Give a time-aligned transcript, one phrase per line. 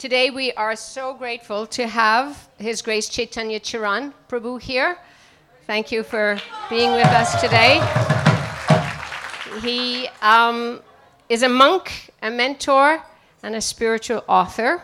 [0.00, 4.96] Today we are so grateful to have His Grace Chaitanya Charan Prabhu here.
[5.66, 6.38] Thank you for
[6.70, 7.82] being with us today.
[9.60, 10.80] He um,
[11.28, 13.02] is a monk, a mentor,
[13.42, 14.82] and a spiritual author.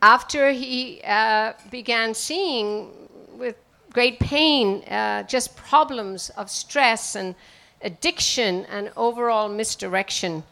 [0.00, 2.92] After he uh, began seeing
[3.36, 3.56] with
[3.92, 7.34] great pain uh, just problems of stress and
[7.82, 10.44] addiction and overall misdirection,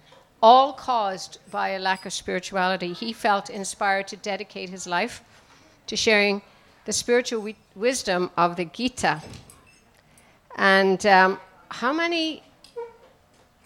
[0.46, 5.20] all caused by a lack of spirituality, he felt inspired to dedicate his life
[5.88, 6.41] to sharing
[6.84, 9.20] the spiritual wi- wisdom of the Gita.
[10.54, 12.45] And um, how many?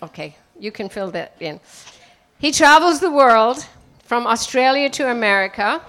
[0.02, 1.60] Okay, you can fill that in.
[2.38, 3.66] He travels the world
[4.04, 5.82] from Australia to America,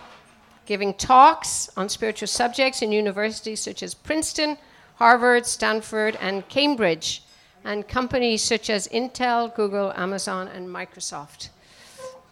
[0.65, 4.57] giving talks on spiritual subjects in universities such as Princeton,
[4.95, 7.23] Harvard, Stanford, and Cambridge,
[7.63, 11.49] and companies such as Intel, Google, Amazon, and Microsoft.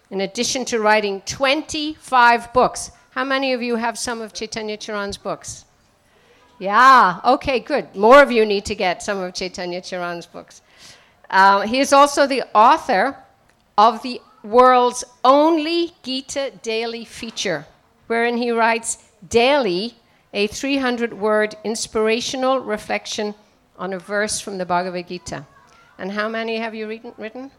[0.10, 5.18] In addition to writing 25 books, how many of you have some of Chaitanya Charan's
[5.18, 5.66] books?
[6.58, 7.96] Yeah, okay, good.
[7.96, 10.62] More of you need to get some of Chaitanya Charan's books.
[11.30, 13.16] Uh, he is also the author
[13.78, 17.66] of the world's only Gita daily feature,
[18.08, 19.96] wherein he writes daily
[20.34, 23.36] a 300 word inspirational reflection
[23.80, 25.46] on a verse from the Bhagavad Gita.
[25.98, 27.14] And how many have you written?
[27.18, 27.50] written?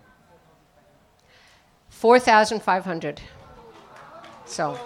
[1.89, 3.21] 4,500.
[4.45, 4.79] So,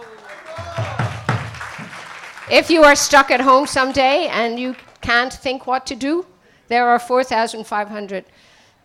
[2.50, 6.24] if you are stuck at home someday and you can't think what to do,
[6.68, 8.24] there are 4,500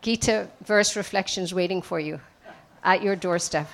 [0.02, 2.20] Gita verse reflections waiting for you
[2.84, 3.68] at your doorstep.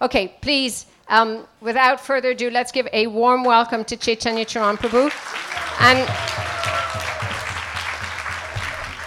[0.00, 5.10] Okay, please, um, without further ado, let's give a warm welcome to Chaitanya Charan Prabhu.
[5.80, 6.41] And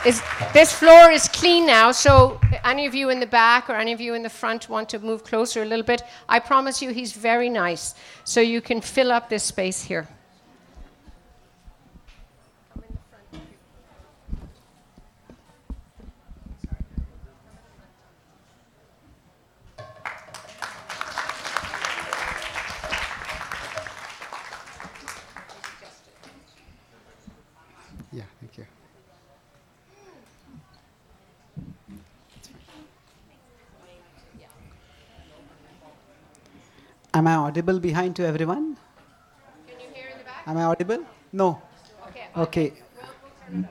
[0.05, 0.21] is,
[0.53, 3.99] this floor is clean now, so any of you in the back or any of
[3.99, 7.13] you in the front want to move closer a little bit, I promise you he's
[7.13, 10.07] very nice, so you can fill up this space here.
[37.17, 38.75] Am I audible behind to everyone?
[39.67, 40.47] Can you hear in the back?
[40.47, 40.99] Am I audible?
[41.31, 41.61] No.
[42.07, 42.27] Okay.
[42.35, 42.67] Okay.
[42.67, 43.65] okay.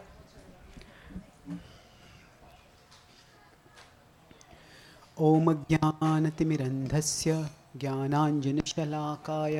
[5.27, 7.35] ॐ ज्ञानतिमिरन्धस्य
[7.81, 9.59] ज्ञानाञ्जनशलाकाय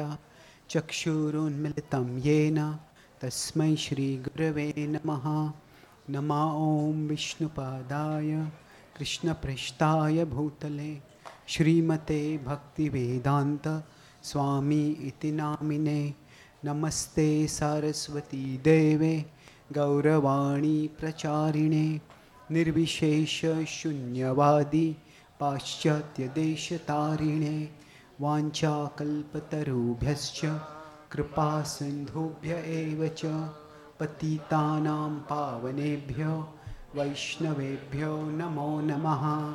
[0.71, 2.59] चक्षुरुन्मिलितं येन
[3.23, 5.27] तस्मै श्रीगुरवे नमः
[6.15, 8.33] नमा ॐ विष्णुपादाय
[8.97, 10.93] कृष्णपृष्ठाय भूतले
[11.49, 13.85] श्रीमते भक्तिवेदान्त
[14.23, 16.15] स्वामी इति नामिने।
[16.65, 19.25] नमस्ते सारस्वती देवे,
[19.73, 22.01] गौरवाणी प्रचारिणे।
[22.51, 24.97] निर्विशेषशून्यवादी
[25.41, 27.69] पाश्चात्यदेशतारिणे
[28.21, 30.61] वाञ्छाकल्पतरुभ्यश्च,
[31.11, 33.51] कृपासिन्धुभ्य एव च।
[34.01, 36.55] पतितानां पावनेभ्यो,
[36.95, 39.55] वैष्णवेभ्यो नमो नमः।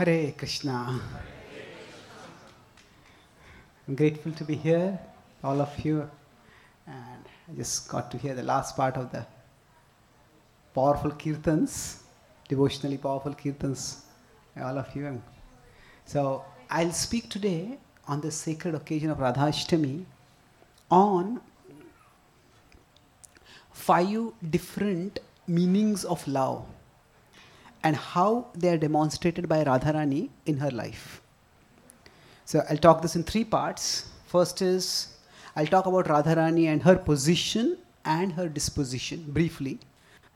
[0.00, 0.98] Hare Krishna.
[3.86, 4.98] I'm grateful to be here,
[5.44, 6.08] all of you,
[6.86, 9.26] and I just got to hear the last part of the
[10.74, 11.98] powerful kirtans,
[12.48, 14.04] devotionally powerful kirtans,
[14.58, 15.20] all of you.
[16.06, 17.76] So I'll speak today
[18.08, 20.06] on the sacred occasion of Radhashtami
[20.90, 21.42] on
[23.70, 26.64] five different meanings of love
[27.82, 31.22] and how they are demonstrated by Radharani in her life.
[32.44, 34.10] So I'll talk this in three parts.
[34.26, 35.16] First is
[35.56, 39.78] I'll talk about Radharani and her position and her disposition briefly.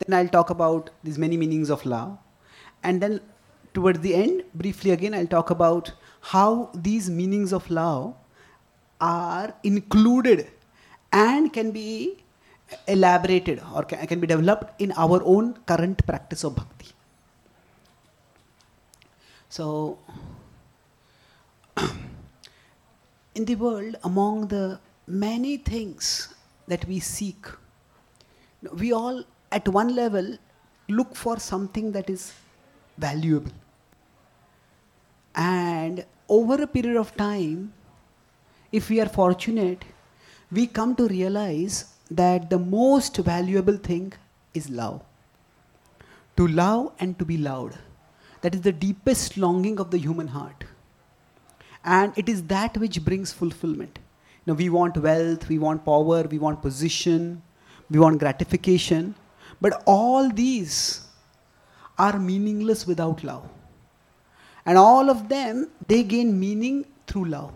[0.07, 2.19] Then I'll talk about these many meanings of love.
[2.83, 3.21] And then
[3.73, 8.15] towards the end, briefly again, I'll talk about how these meanings of love
[9.01, 10.51] are included
[11.13, 12.25] and can be
[12.89, 16.94] elaborated or can, can be developed in our own current practice of bhakti.
[19.55, 19.99] So,
[23.37, 26.35] in the world, among the many things
[26.67, 27.47] that we seek,
[28.73, 29.23] we all
[29.53, 30.37] at one level
[30.89, 32.33] look for something that is
[32.99, 33.53] valuable.
[35.37, 37.73] And over a period of time,
[38.73, 39.85] if we are fortunate,
[40.51, 44.15] we come to realize that the most valuable thing
[44.53, 45.01] is love.
[46.39, 47.79] To love and to be loved.
[48.45, 50.65] That is the deepest longing of the human heart.
[51.83, 53.99] And it is that which brings fulfillment.
[54.45, 57.41] You know, we want wealth, we want power, we want position,
[57.89, 59.15] we want gratification.
[59.63, 61.07] But all these
[61.99, 63.49] are meaningless without love.
[64.67, 67.53] And all of them, they gain meaning through love.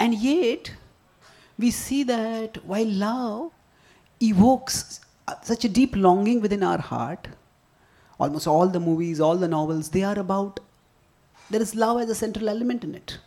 [0.00, 0.72] And yet,
[1.56, 3.52] we see that while love
[4.20, 4.98] evokes
[5.44, 7.28] such a deep longing within our heart,
[8.18, 10.60] almost all the movies, all the novels, they are about
[11.50, 13.18] there is love as a central element in it,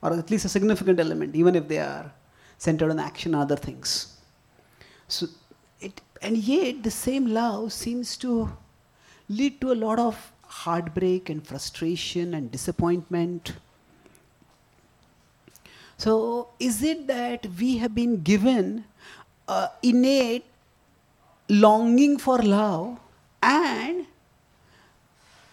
[0.00, 2.12] or at least a significant element, even if they are
[2.56, 4.16] centered on action and other things.
[5.06, 5.26] So,
[5.80, 8.50] it, and yet the same love seems to
[9.28, 13.52] lead to a lot of heartbreak and frustration and disappointment
[15.98, 18.84] so, is it that we have been given
[19.48, 20.44] uh, innate
[21.48, 23.00] longing for love
[23.42, 24.06] and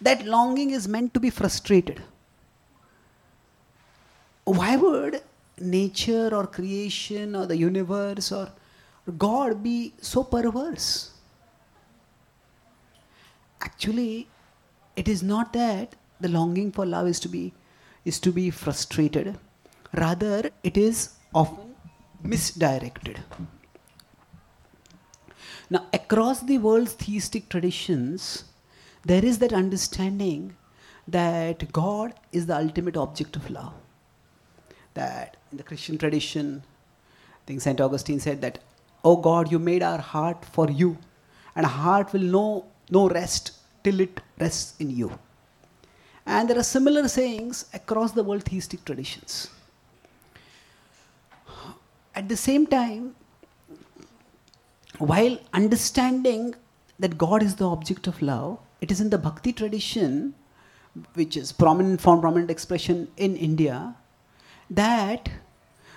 [0.02, 2.02] that longing is meant to be frustrated?
[4.44, 5.22] Why would
[5.60, 8.50] nature or creation or the universe or
[9.18, 11.12] God be so perverse?
[13.62, 14.28] Actually,
[14.96, 17.54] it is not that the longing for love is to be
[18.04, 19.38] is to be frustrated
[19.96, 21.74] Rather, it is often
[22.22, 23.22] misdirected.
[25.70, 28.44] Now, across the world's theistic traditions,
[29.06, 30.56] there is that understanding
[31.08, 33.74] that God is the ultimate object of love.
[34.96, 36.64] That in the Christian tradition,
[37.34, 37.80] I think St.
[37.80, 38.60] Augustine said that,
[39.04, 40.98] Oh God, you made our heart for you,
[41.56, 43.52] and heart will know no rest
[43.84, 45.20] till it rests in you.
[46.26, 49.52] And there are similar sayings across the world theistic traditions.
[52.16, 53.16] At the same time,
[54.98, 56.56] while understanding
[56.98, 60.36] that God is the object of love, it is in the bhakti tradition,
[61.16, 63.96] which is prominent form, prominent expression in India,
[64.70, 65.30] that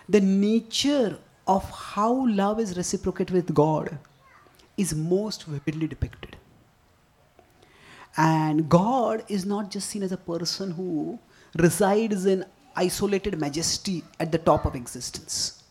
[0.08, 3.98] the nature of how love is reciprocated with God
[4.78, 6.36] is most vividly depicted.
[8.16, 11.18] And God is not just seen as a person who
[11.58, 15.62] resides in isolated majesty at the top of existence.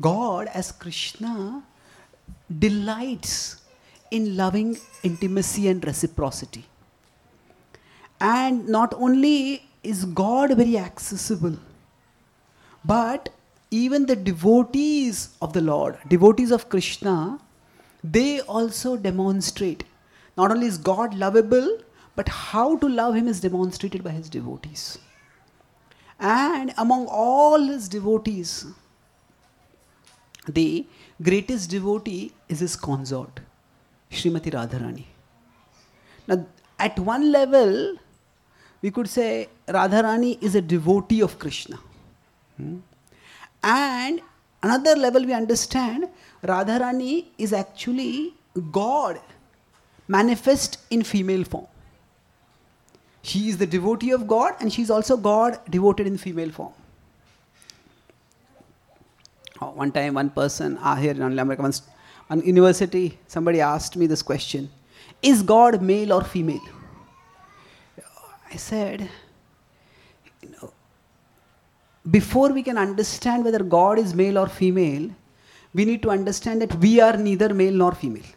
[0.00, 1.62] God, as Krishna,
[2.58, 3.61] delights
[4.18, 6.64] in loving intimacy and reciprocity.
[8.20, 11.56] And not only is God very accessible,
[12.84, 13.30] but
[13.70, 17.40] even the devotees of the Lord, devotees of Krishna,
[18.04, 19.84] they also demonstrate
[20.36, 21.78] not only is God lovable,
[22.14, 24.98] but how to love Him is demonstrated by His devotees.
[26.20, 28.66] And among all His devotees,
[30.48, 30.86] the
[31.22, 33.40] greatest devotee is his consort,
[34.12, 35.04] Srimati Radharani.
[36.28, 36.46] Now,
[36.78, 37.96] at one level,
[38.82, 41.78] we could say Radharani is a devotee of Krishna.
[42.56, 42.78] Hmm?
[43.62, 44.20] And
[44.62, 46.08] another level, we understand
[46.44, 48.34] Radharani is actually
[48.70, 49.20] God
[50.08, 51.66] manifest in female form.
[53.22, 56.72] She is the devotee of God and she is also God devoted in female form.
[59.60, 61.72] Oh, one time, one person uh, here in America, one,
[62.28, 64.70] one university, somebody asked me this question
[65.22, 66.60] Is God male or female?
[68.52, 69.08] I said,
[70.42, 70.72] you know,
[72.10, 75.10] before we can understand whether God is male or female,
[75.72, 78.30] we need to understand that we are neither male nor female.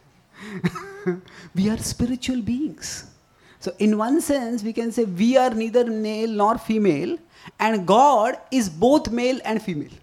[1.56, 3.12] we are spiritual beings.
[3.60, 7.18] So, in one sense, we can say we are neither male nor female,
[7.60, 9.98] and God is both male and female.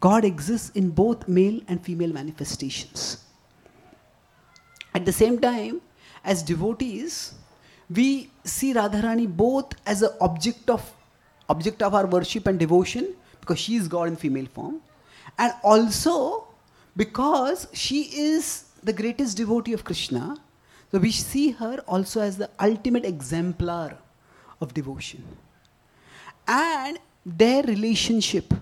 [0.00, 3.24] God exists in both male and female manifestations.
[4.94, 5.80] At the same time,
[6.24, 7.34] as devotees,
[7.88, 10.92] we see Radharani both as an object of
[11.48, 14.80] object of our worship and devotion because she is God in female form,
[15.38, 16.48] and also
[16.96, 20.36] because she is the greatest devotee of Krishna.
[20.90, 23.96] So we see her also as the ultimate exemplar
[24.60, 25.24] of devotion.
[26.48, 28.54] And their relationship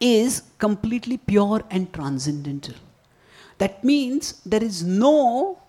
[0.00, 2.74] is completely pure and transcendental.
[3.58, 5.60] That means there is no,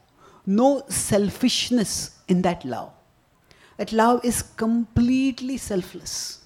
[0.45, 2.91] no selfishness in that love.
[3.77, 6.39] That love is completely selfless.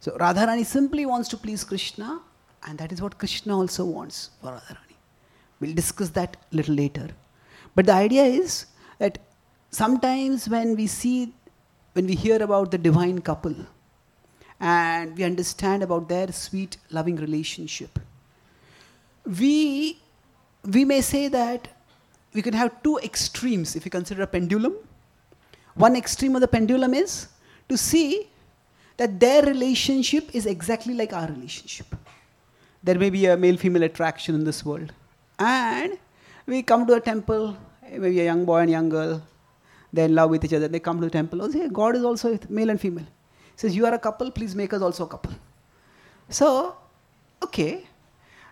[0.00, 2.20] So Radharani simply wants to please Krishna,
[2.66, 4.96] and that is what Krishna also wants for Radharani.
[5.60, 7.08] We'll discuss that a little later.
[7.74, 8.66] But the idea is
[8.98, 9.18] that
[9.70, 11.32] sometimes when we see,
[11.94, 13.54] when we hear about the divine couple,
[14.64, 17.98] and we understand about their sweet, loving relationship,
[19.38, 20.00] we,
[20.64, 21.68] we may say that
[22.32, 24.74] we can have two extremes if you consider a pendulum.
[25.74, 27.28] One extreme of the pendulum is
[27.68, 28.26] to see
[28.96, 31.94] that their relationship is exactly like our relationship.
[32.82, 34.94] There may be a male female attraction in this world.
[35.38, 35.98] And
[36.46, 39.22] we come to a temple, maybe a young boy and young girl,
[39.92, 42.04] they're in love with each other, they come to the temple, oh, say, God is
[42.04, 43.06] also male and female.
[43.56, 45.32] Says, You are a couple, please make us also a couple.
[46.28, 46.76] So,
[47.42, 47.86] okay,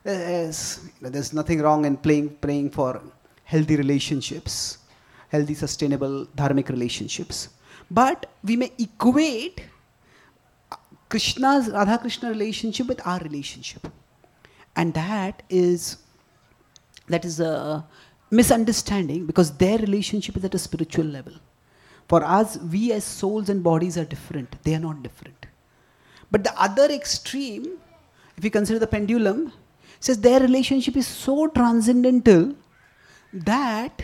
[0.05, 3.01] there's, there's nothing wrong in playing, praying for
[3.45, 4.79] healthy relationships,
[5.29, 7.49] healthy, sustainable, dharmic relationships.
[7.91, 9.65] But we may equate
[11.09, 13.87] Krishna's Radha Krishna relationship with our relationship.
[14.77, 15.99] And that is
[17.09, 17.85] that is a
[18.31, 21.35] misunderstanding because their relationship is at a spiritual level.
[22.13, 24.63] For us, we as souls and bodies are different.
[24.65, 25.47] They are not different.
[26.31, 27.79] But the other extreme,
[28.37, 29.51] if you consider the pendulum,
[29.99, 32.55] says their relationship is so transcendental
[33.33, 34.03] that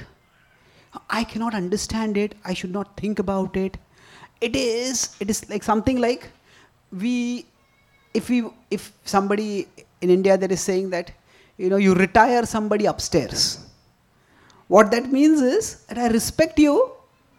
[1.10, 2.34] I cannot understand it.
[2.46, 3.76] I should not think about it.
[4.40, 6.30] It is, it is like something like
[6.90, 7.44] we,
[8.14, 9.68] if we, if somebody
[10.00, 11.12] in India that is saying that,
[11.58, 13.66] you know, you retire somebody upstairs.
[14.68, 16.92] What that means is that I respect you,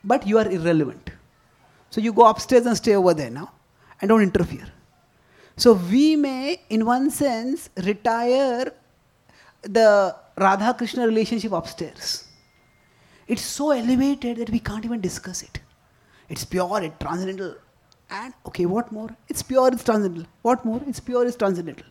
[0.04, 1.12] but you are irrelevant.
[1.90, 3.52] So you go upstairs and stay over there now
[4.02, 4.68] and don't interfere.
[5.58, 8.72] So we may, in one sense, retire
[9.62, 12.26] the Radha Krishna relationship upstairs.
[13.28, 15.60] It's so elevated that we can't even discuss it.
[16.30, 17.56] It's pure, it's transcendental.
[18.10, 19.10] And okay, what more?
[19.28, 20.28] It's pure, it's transcendental.
[20.42, 20.82] What more?
[20.88, 21.86] It's pure, it's transcendental.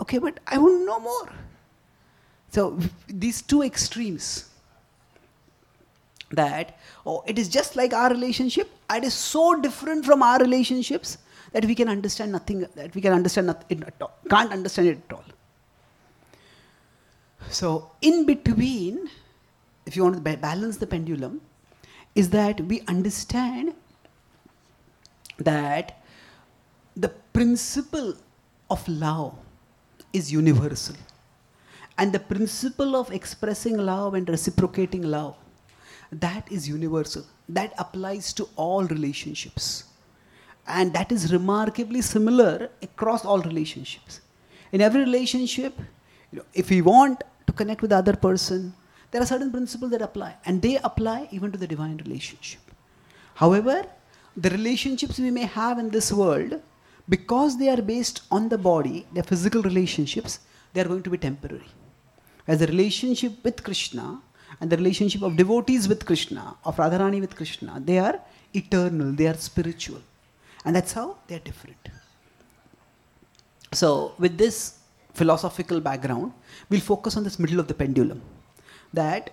[0.00, 1.28] Okay, but I want know more.
[2.50, 4.50] So these two extremes
[6.30, 8.70] that oh it is just like our relationship.
[8.90, 11.18] It is so different from our relationships
[11.52, 14.12] that we can understand nothing that we can understand nothing at all.
[14.28, 15.24] Can't understand it at all.
[17.50, 19.08] So in between
[19.86, 21.40] if you want to balance the pendulum
[22.14, 23.74] is that we understand
[25.38, 26.02] that
[26.96, 28.14] the principle
[28.70, 29.34] of love
[30.12, 30.96] is universal.
[31.96, 35.36] And the principle of expressing love and reciprocating love,
[36.12, 37.24] that is universal.
[37.48, 39.84] That applies to all relationships.
[40.66, 44.20] And that is remarkably similar across all relationships.
[44.72, 45.78] In every relationship,
[46.30, 48.74] you know, if we want to connect with the other person,
[49.10, 52.60] there are certain principles that apply, and they apply even to the divine relationship.
[53.34, 53.86] However,
[54.36, 56.60] the relationships we may have in this world
[57.08, 60.40] because they are based on the body, their physical relationships,
[60.72, 61.64] they are going to be temporary.
[62.46, 64.20] As a relationship with Krishna
[64.60, 68.20] and the relationship of devotees with Krishna, of Radharani with Krishna, they are
[68.54, 70.02] eternal, they are spiritual.
[70.64, 71.88] And that's how they are different.
[73.72, 74.78] So, with this
[75.14, 76.32] philosophical background,
[76.70, 78.22] we'll focus on this middle of the pendulum.
[78.92, 79.30] That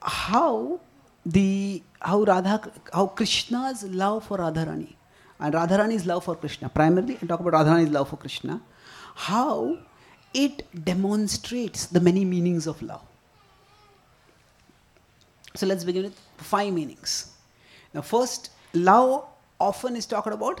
[0.00, 0.80] how
[1.26, 4.94] the how Radha how Krishna's love for Radharani
[5.40, 8.60] and Radharani's love for Krishna, primarily, and talk about Radharani's love for Krishna,
[9.14, 9.78] how
[10.32, 13.02] it demonstrates the many meanings of love.
[15.56, 17.32] So let's begin with five meanings.
[17.92, 19.24] Now, first, love
[19.60, 20.60] often is talked about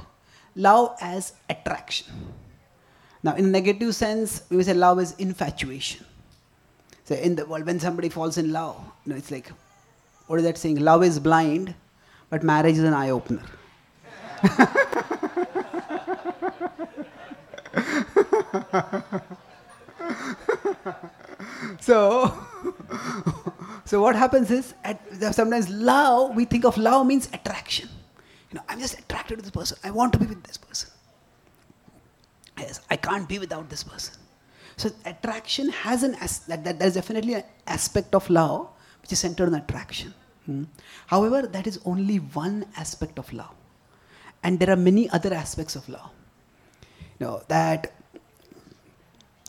[0.54, 2.06] love as attraction.
[3.24, 6.06] Now, in a negative sense, we say love is infatuation.
[7.06, 9.50] So, in the world, when somebody falls in love, you know, it's like,
[10.28, 10.76] what is that saying?
[10.76, 11.74] Love is blind,
[12.30, 13.42] but marriage is an eye opener.
[21.80, 22.32] so,
[23.84, 25.00] so what happens is, at,
[25.34, 27.88] sometimes love, we think of love means attraction.
[28.50, 29.78] You know, I'm just attracted to this person.
[29.84, 30.90] I want to be with this person.
[32.58, 34.14] Yes, I can't be without this person.
[34.76, 38.68] So attraction has an as- that, that there's definitely an aspect of love
[39.02, 40.14] which is centered on attraction.
[40.46, 40.64] Hmm.
[41.06, 43.54] However, that is only one aspect of love,
[44.42, 46.10] and there are many other aspects of love.
[47.18, 47.92] You know that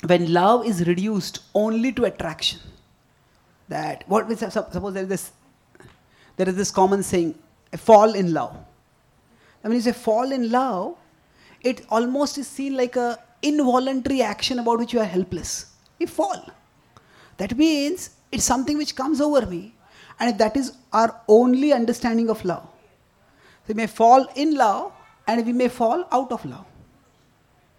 [0.08, 2.60] when love is reduced only to attraction,
[3.68, 5.32] that what we suppose there is this
[6.38, 7.36] there is this common saying,
[7.78, 8.56] fall in love.
[9.64, 10.96] And when you say fall in love,
[11.62, 15.74] it almost is seen like a involuntary action about which you are helpless.
[16.00, 16.50] You fall.
[17.38, 19.74] That means it's something which comes over me.
[20.20, 22.64] And that is our only understanding of love.
[22.64, 24.92] So we may fall in love
[25.28, 26.66] and we may fall out of love.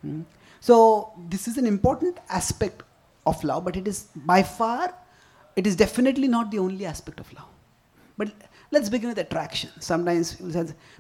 [0.03, 0.23] Hmm.
[0.61, 2.83] So this is an important aspect
[3.25, 4.93] of love, but it is by far,
[5.57, 7.49] it is definitely not the only aspect of love.
[8.19, 8.33] But
[8.71, 9.71] let's begin with attraction.
[9.81, 10.35] Sometimes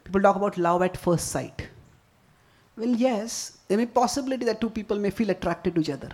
[0.05, 1.69] people talk about love at first sight.
[2.77, 6.11] Well, yes, there may be possibility that two people may feel attracted to each other.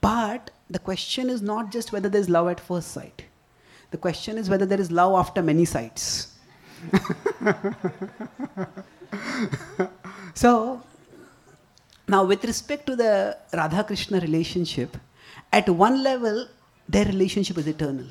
[0.00, 3.24] But the question is not just whether there's love at first sight.
[3.90, 6.34] The question is whether there is love after many sights.
[10.34, 10.82] so,
[12.08, 14.96] now with respect to the Radha Krishna relationship,
[15.52, 16.48] at one level,
[16.88, 18.06] their relationship is eternal.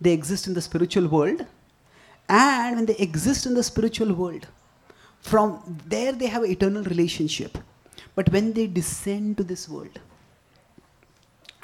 [0.00, 1.44] They exist in the spiritual world,
[2.28, 4.46] and when they exist in the spiritual world,
[5.20, 7.58] from there they have eternal relationship.
[8.14, 9.98] But when they descend to this world,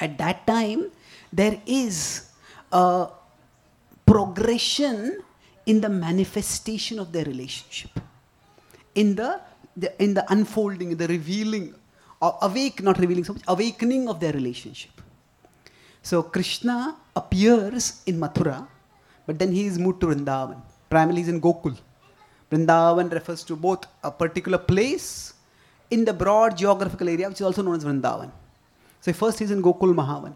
[0.00, 0.90] at that time,
[1.32, 2.30] there is
[2.72, 3.08] a
[4.06, 5.22] progression
[5.66, 7.90] in the manifestation of their relationship,
[8.94, 9.40] in the,
[9.76, 11.74] the in the unfolding, in the revealing,
[12.20, 14.90] awake, not revealing so much, awakening of their relationship.
[16.04, 18.68] So Krishna appears in Mathura,
[19.26, 20.60] but then he is moved to Vrindavan.
[20.90, 21.76] Primarily, he's in Gokul.
[22.50, 25.32] Vrindavan refers to both a particular place
[25.90, 28.30] in the broad geographical area, which is also known as Vrindavan.
[29.00, 30.34] So first he's in Gokul Mahavan.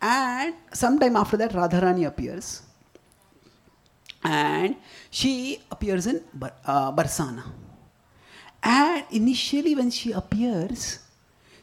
[0.00, 2.62] And sometime after that, Radharani appears.
[4.24, 4.76] And
[5.10, 7.44] she appears in Bar- uh, Barsana.
[8.62, 11.00] And initially, when she appears,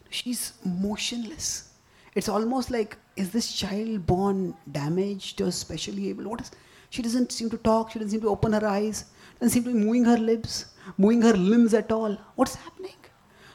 [0.08, 1.70] she's motionless.
[2.14, 6.24] It's almost like, is this child born damaged or specially able?
[6.24, 6.50] What is?
[6.90, 7.90] She doesn't seem to talk.
[7.90, 9.04] She doesn't seem to open her eyes.
[9.40, 12.16] Doesn't seem to be moving her lips, moving her limbs at all.
[12.36, 12.94] What's happening?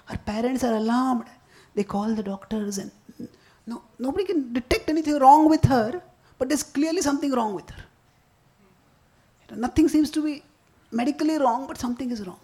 [0.06, 1.26] Her parents are alarmed.
[1.76, 2.92] They call the doctors, and
[3.66, 6.02] no, nobody can detect anything wrong with her.
[6.38, 7.84] But there's clearly something wrong with her.
[9.56, 10.44] Nothing seems to be
[10.92, 12.40] medically wrong, but something is wrong.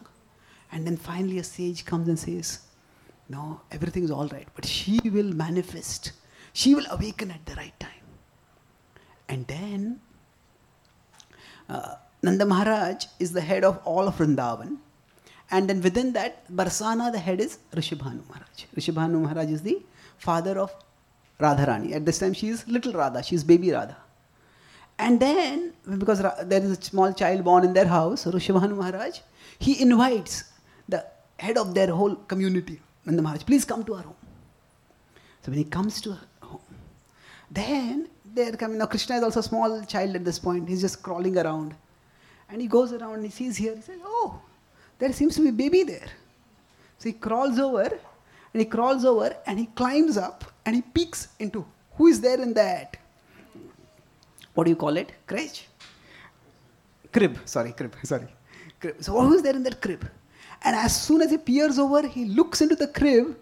[0.71, 2.59] And then finally, a sage comes and says,
[3.29, 6.11] No, everything is all right, but she will manifest.
[6.59, 8.05] She will awaken at the right time.
[9.27, 9.99] And then,
[11.67, 14.77] uh, Nanda Maharaj is the head of all of Vrindavan.
[15.51, 18.59] And then within that, Barsana, the head is Vrishabhanu Maharaj.
[18.73, 19.83] Vrishabhanu Maharaj is the
[20.17, 20.73] father of
[21.41, 21.93] Radharani.
[21.93, 23.97] At this time, she is little Radha, she is baby Radha.
[24.97, 29.19] And then, because there is a small child born in their house, Vrishabhanu Maharaj,
[29.59, 30.45] he invites
[30.87, 31.05] the
[31.37, 34.15] head of their whole community, Nanda Maharaj, please come to our home.
[35.43, 36.17] So when he comes to
[37.55, 38.77] then they're coming.
[38.77, 40.67] Now Krishna is also a small child at this point.
[40.67, 41.75] He's just crawling around.
[42.49, 44.39] And he goes around, and he sees here, he says, Oh,
[44.99, 46.07] there seems to be a baby there.
[46.99, 47.83] So he crawls over,
[48.53, 51.65] and he crawls over, and he climbs up, and he peeks into
[51.95, 52.97] who is there in that.
[54.53, 55.11] What do you call it?
[55.27, 55.63] Crèche?
[57.11, 57.37] Crib.
[57.45, 57.95] Sorry, crib.
[58.03, 58.27] Sorry.
[58.79, 59.03] Crib.
[59.03, 60.07] So who is there in that crib?
[60.63, 63.37] And as soon as he peers over, he looks into the crib.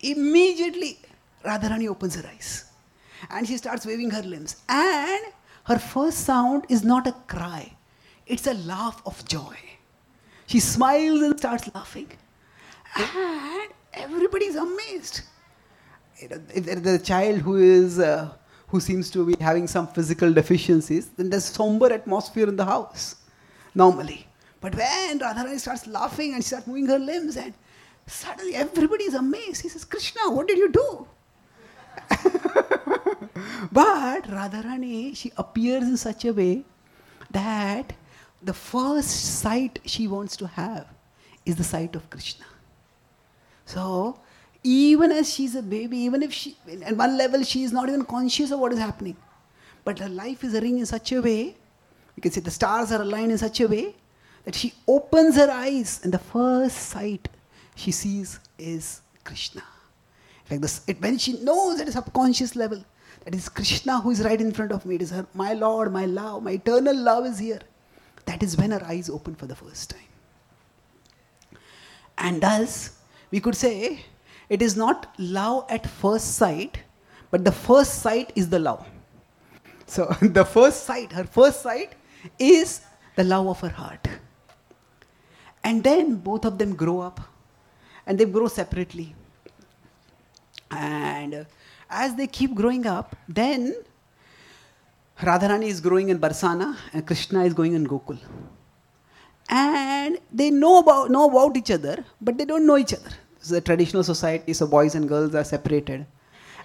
[0.00, 0.98] Immediately,
[1.44, 2.67] Radharani opens her eyes.
[3.30, 4.56] And she starts waving her limbs.
[4.68, 5.24] And
[5.64, 7.72] her first sound is not a cry,
[8.26, 9.56] it's a laugh of joy.
[10.46, 12.10] She smiles and starts laughing.
[12.96, 15.20] And everybody's amazed.
[16.22, 18.30] A child who is uh,
[18.68, 23.16] who seems to be having some physical deficiencies, then there's somber atmosphere in the house
[23.74, 24.26] normally.
[24.60, 27.54] But when Radharani starts laughing and she starts moving her limbs, and
[28.06, 29.62] suddenly everybody is amazed.
[29.62, 31.06] He says, Krishna, what did you do?
[33.72, 36.64] but Radharani, she appears in such a way
[37.30, 37.92] that
[38.42, 40.86] the first sight she wants to have
[41.44, 42.44] is the sight of Krishna.
[43.64, 44.18] So,
[44.62, 48.04] even as she's a baby, even if she, at one level, she is not even
[48.04, 49.16] conscious of what is happening.
[49.84, 51.56] But her life is arranged in such a way,
[52.16, 53.94] you can say the stars are aligned in such a way
[54.44, 57.28] that she opens her eyes and the first sight
[57.76, 59.62] she sees is Krishna.
[60.50, 62.84] Like this, it, when she knows at a subconscious level
[63.28, 65.92] that is Krishna who is right in front of me, it is her, my Lord,
[65.92, 67.60] my love, my eternal love is here.
[68.24, 71.60] That is when her eyes open for the first time.
[72.16, 72.96] And thus,
[73.30, 74.02] we could say
[74.48, 76.78] it is not love at first sight,
[77.30, 78.86] but the first sight is the love.
[79.84, 81.96] So the first sight, her first sight
[82.38, 82.80] is
[83.16, 84.08] the love of her heart.
[85.62, 87.20] And then both of them grow up
[88.06, 89.14] and they grow separately.
[90.70, 91.46] And
[91.90, 93.74] as they keep growing up, then
[95.20, 98.18] Radharani is growing in Barsana and Krishna is going in Gokul.
[99.48, 103.10] And they know about, know about each other, but they don't know each other.
[103.40, 106.04] Is a traditional society, so boys and girls are separated.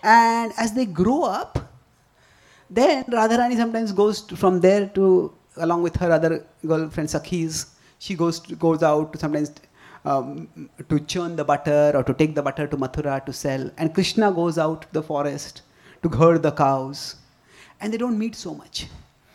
[0.01, 1.59] And as they grow up,
[2.69, 7.67] then Radharani sometimes goes to, from there to, along with her other girlfriend Sakhis,
[7.99, 9.51] she goes to, goes out to sometimes
[10.05, 13.69] um, to churn the butter or to take the butter to Mathura to sell.
[13.77, 15.61] And Krishna goes out to the forest
[16.01, 17.15] to herd the cows.
[17.79, 18.87] And they don't meet so much.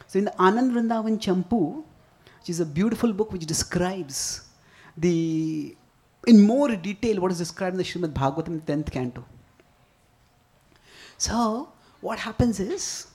[0.07, 1.85] So in the Anand Vrindavan Champu,
[2.39, 4.43] which is a beautiful book which describes
[4.97, 5.77] the
[6.27, 9.25] in more detail what is described in the Srimad Bhagavatam 10th canto.
[11.17, 13.09] So, what happens is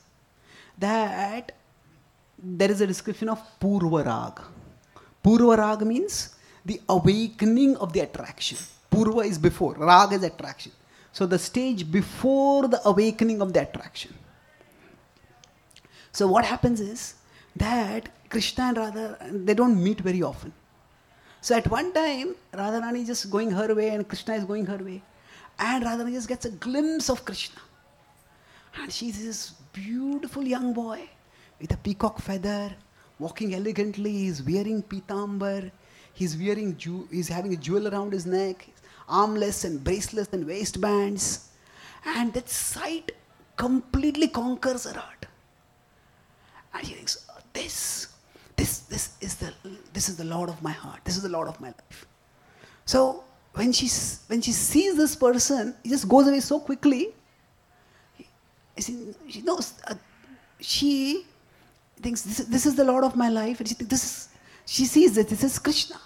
[0.77, 1.51] that
[2.37, 4.41] there is a description of Purva Rag.
[5.23, 6.35] Purva Rag means
[6.65, 8.58] the awakening of the attraction.
[8.91, 10.71] Purva is before, Rag is attraction.
[11.12, 14.13] So, the stage before the awakening of the attraction.
[16.12, 17.15] So, what happens is
[17.56, 20.54] that Krishna and Radha, they don't meet very often.
[21.43, 24.78] So at one time, Radharani is just going her way and Krishna is going her
[24.78, 25.04] way.
[25.60, 27.60] And Radharani just gets a glimpse of Krishna.
[28.80, 31.02] And she's this beautiful young boy
[31.60, 32.73] with a peacock feather,
[33.19, 34.12] walking elegantly.
[34.12, 35.69] He's wearing pitambar.
[36.13, 38.67] He's wearing, ju- he's having a jewel around his neck,
[39.10, 41.49] armless and bracelets and waistbands.
[42.06, 43.12] And that sight
[43.58, 45.26] completely conquers her heart.
[46.73, 48.13] And she thinks, this
[48.56, 49.52] this, this, is the,
[49.93, 50.99] this is the Lord of my heart.
[51.04, 52.06] This is the Lord of my life.
[52.86, 53.23] So
[53.54, 53.89] when she,
[54.28, 57.10] when she sees this person, he just goes away so quickly.
[58.78, 59.95] She, she knows, uh,
[60.60, 61.26] she
[62.02, 63.60] thinks this, this is the Lord of my life.
[63.60, 64.30] And she, thinks, this is,
[64.65, 65.99] she sees that this is Krishna.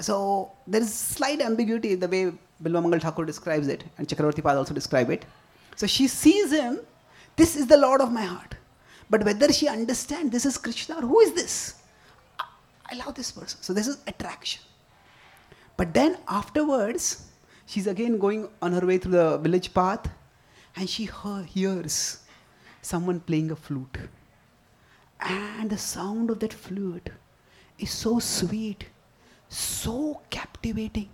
[0.00, 4.56] So there is slight ambiguity in the way Bilvamangal Thakur describes it, and Chakravarti Pad
[4.56, 5.24] also describe it.
[5.76, 6.80] So she sees him,
[7.36, 8.54] this is the Lord of my heart.
[9.10, 11.74] But whether she understands this is Krishna or who is this?
[12.90, 13.60] I love this person.
[13.62, 14.62] So this is attraction.
[15.76, 17.26] But then afterwards,
[17.66, 20.08] she's again going on her way through the village path
[20.76, 21.08] and she
[21.46, 22.20] hears
[22.82, 23.98] someone playing a flute.
[25.24, 27.08] And the sound of that flute
[27.78, 28.84] is so sweet,
[29.48, 31.08] so captivating,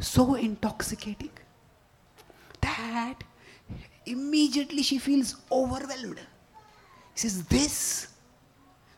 [0.00, 1.30] so intoxicating
[2.62, 3.22] that
[4.06, 6.20] immediately she feels overwhelmed.
[7.14, 8.08] She says, This,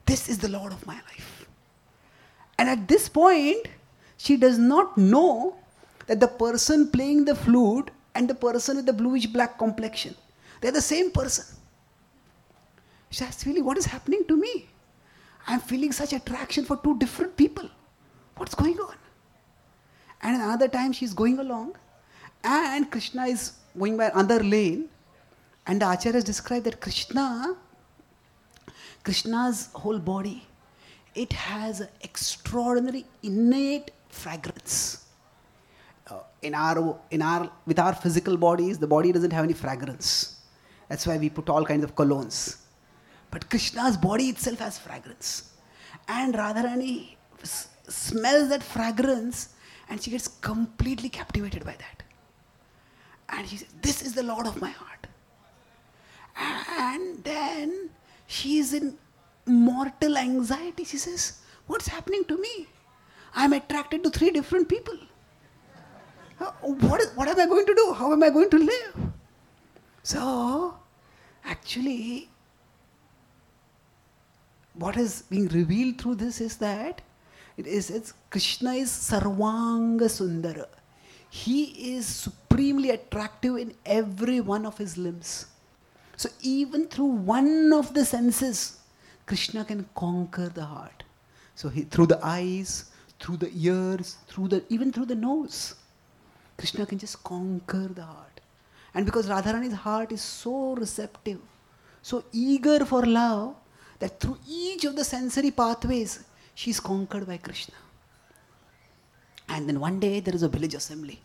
[0.07, 1.47] this is the Lord of my life.
[2.59, 3.67] And at this point,
[4.17, 5.57] she does not know
[6.07, 10.15] that the person playing the flute and the person with the bluish black complexion,
[10.61, 11.45] they're the same person.
[13.15, 14.67] She says, Really, what is happening to me?
[15.47, 17.69] I'm feeling such attraction for two different people.
[18.37, 18.97] What's going on?
[20.21, 21.77] And another time she's going along,
[22.43, 24.89] and Krishna is going by another lane,
[25.65, 27.57] and the acharyas describe that Krishna
[29.05, 30.45] Krishna's whole body,
[31.15, 35.05] it has an extraordinary innate fragrance.
[36.11, 40.41] Uh, in our, in our, with our physical bodies, the body doesn't have any fragrance.
[40.89, 42.64] That's why we put all kinds of colognes.
[43.35, 45.51] But Krishna's body itself has fragrance.
[46.07, 49.49] And Radharani s- smells that fragrance
[49.89, 52.05] and she gets completely captivated by that.
[53.31, 55.09] And she says, This is the Lord of my heart.
[56.37, 57.91] And then
[58.29, 58.97] she is in
[59.47, 60.85] mortal anxiety.
[60.85, 62.69] She says, What's happening to me?
[63.35, 64.97] I'm attracted to three different people.
[66.39, 67.95] Uh, what, is, what am I going to do?
[67.95, 69.13] How am I going to live?
[70.05, 70.79] So,
[71.45, 72.29] actually,
[74.75, 77.01] what is being revealed through this is that
[77.57, 80.67] it is it's Krishna is Sarvanga Sundara.
[81.31, 85.47] He is supremely attractive in every one of his limbs.
[86.17, 88.79] So even through one of the senses,
[89.27, 91.03] Krishna can conquer the heart.
[91.57, 95.75] So he, through the eyes, through the ears, through the even through the nose,
[96.57, 98.41] Krishna can just conquer the heart.
[98.95, 101.41] And because Radharani's heart is so receptive,
[102.03, 103.57] so eager for love,
[104.05, 107.75] that through each of the sensory pathways, she is conquered by Krishna.
[109.49, 111.21] And then one day there is a village assembly.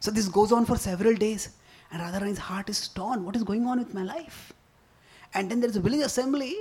[0.00, 1.48] So this goes on for several days.
[1.90, 3.24] And Radharani's heart is torn.
[3.24, 4.52] What is going on with my life?
[5.32, 6.54] And then there's a village assembly,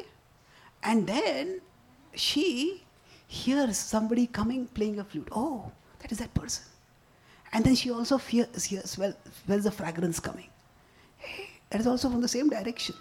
[0.84, 1.62] and then
[2.14, 2.84] she
[3.28, 5.28] hears somebody coming playing a flute.
[5.32, 6.66] Oh, that is that person.
[7.52, 9.14] And then she also fears, hears, well,
[9.46, 10.50] where's the fragrance coming?
[11.18, 12.96] Hey, that is also from the same direction.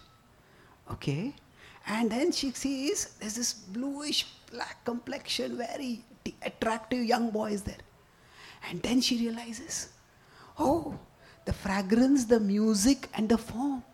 [0.93, 1.35] Okay.
[1.87, 6.05] And then she sees there's this bluish black complexion, very
[6.43, 7.85] attractive young boy is there.
[8.69, 9.91] And then she realizes,
[10.59, 10.99] oh,
[11.45, 13.85] the fragrance, the music, and the form,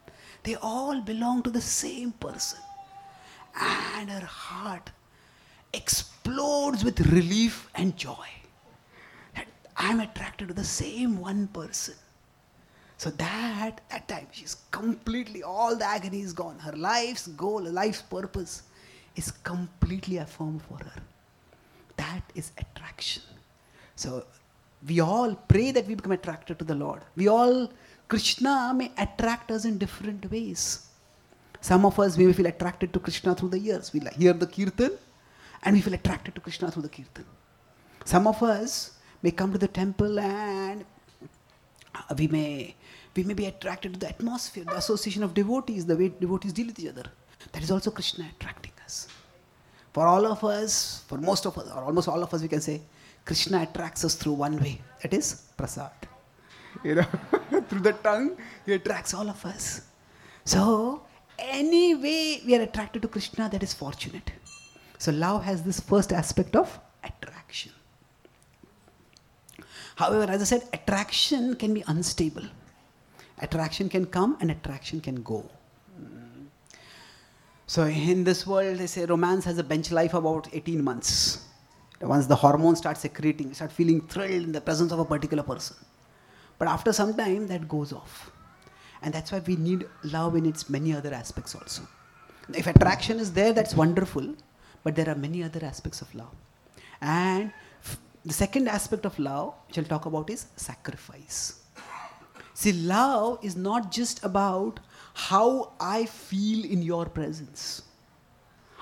[0.43, 2.59] they all belong to the same person.
[3.55, 4.91] And her heart
[5.75, 8.27] explodes with relief and joy.
[9.77, 11.95] I'm attracted to the same one person.
[13.03, 16.57] So that at time she's completely all the agony is gone.
[16.61, 18.63] Her life's goal, life's purpose
[19.17, 21.03] is completely affirmed for her.
[21.97, 23.25] That is attraction.
[23.97, 24.25] So
[24.87, 27.03] we all pray that we become attracted to the Lord.
[27.17, 27.73] We all,
[28.07, 30.87] Krishna may attract us in different ways.
[31.61, 33.93] Some of us, we may feel attracted to Krishna through the ears.
[33.93, 34.93] We hear the kirtan
[35.65, 37.27] and we feel attracted to Krishna through the kirtan.
[38.05, 40.85] Some of us may come to the temple and
[42.17, 42.75] we may,
[43.17, 46.67] we may be attracted to the atmosphere, the association of devotees, the way devotees deal
[46.67, 47.05] with each other.
[47.53, 49.09] That is also Krishna attracting us.
[49.93, 52.61] For all of us, for most of us, or almost all of us, we can
[52.61, 52.81] say,
[53.25, 54.81] Krishna attracts us through one way.
[55.03, 55.91] That is prasad.
[56.83, 57.03] You know,
[57.69, 59.83] through the tongue, he attracts all of us.
[60.45, 61.03] So,
[61.39, 64.33] any way we are attracted to Krishna, that is fortunate.
[64.99, 67.73] So, love has this first aspect of attraction.
[69.97, 72.45] However, as I said, attraction can be unstable.
[73.39, 75.49] Attraction can come and attraction can go.
[77.67, 81.47] So, in this world, they say romance has a bench life about 18 months
[82.03, 85.43] once the hormones start secreting, you start feeling thrilled in the presence of a particular
[85.43, 85.77] person.
[86.59, 88.31] But after some time, that goes off.
[89.03, 91.83] And that's why we need love in its many other aspects also.
[92.55, 94.35] If attraction is there, that's wonderful,
[94.85, 96.35] but there are many other aspects of love.
[97.01, 97.53] And
[98.25, 101.61] the second aspect of love, which I'll talk about, is sacrifice.
[102.55, 104.79] See, love is not just about
[105.15, 107.83] how I feel in your presence,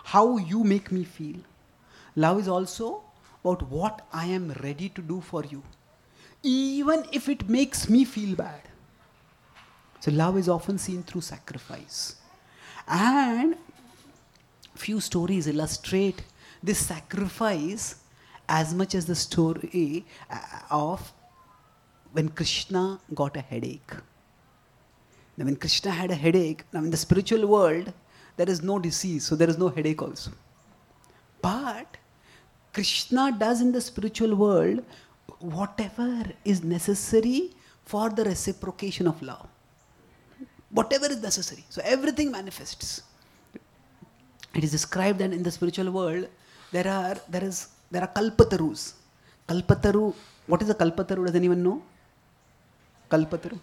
[0.05, 1.39] how you make me feel.
[2.17, 3.03] Love is also
[3.43, 5.63] about what I am ready to do for you,
[6.43, 8.61] even if it makes me feel bad.
[10.01, 12.17] So, love is often seen through sacrifice.
[12.89, 13.57] And
[14.75, 16.23] few stories illustrate
[16.63, 18.00] this sacrifice
[18.51, 20.39] as much as the story uh,
[20.71, 21.13] of
[22.13, 23.93] when Krishna got a headache.
[25.37, 27.93] Now, when Krishna had a headache, now in the spiritual world,
[28.37, 30.33] there is no disease, so there is no headache also.
[31.41, 31.97] But
[32.73, 34.85] Krishna does in the spiritual world
[35.39, 37.53] whatever is necessary
[37.85, 39.49] for the reciprocation of love.
[40.71, 41.65] Whatever is necessary.
[41.71, 43.03] So everything manifests.
[44.55, 46.29] It is described that in the spiritual world
[46.73, 48.95] there are there is there are kalpatarus.
[49.49, 50.15] Kalpataru,
[50.47, 51.27] what is a kalpataru?
[51.27, 51.83] Does anyone know?
[53.11, 53.59] Kalpataru?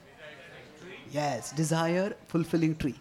[1.11, 2.95] Yes, desire fulfilling tree.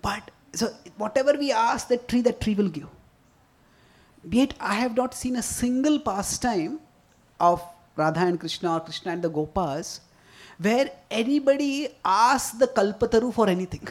[0.00, 2.88] But so whatever we ask that tree, that tree will give.
[4.30, 6.80] Yet I have not seen a single pastime
[7.38, 7.62] of
[7.96, 10.00] Radha and Krishna or Krishna and the Gopas
[10.58, 13.86] where anybody asks the Kalpataru for anything.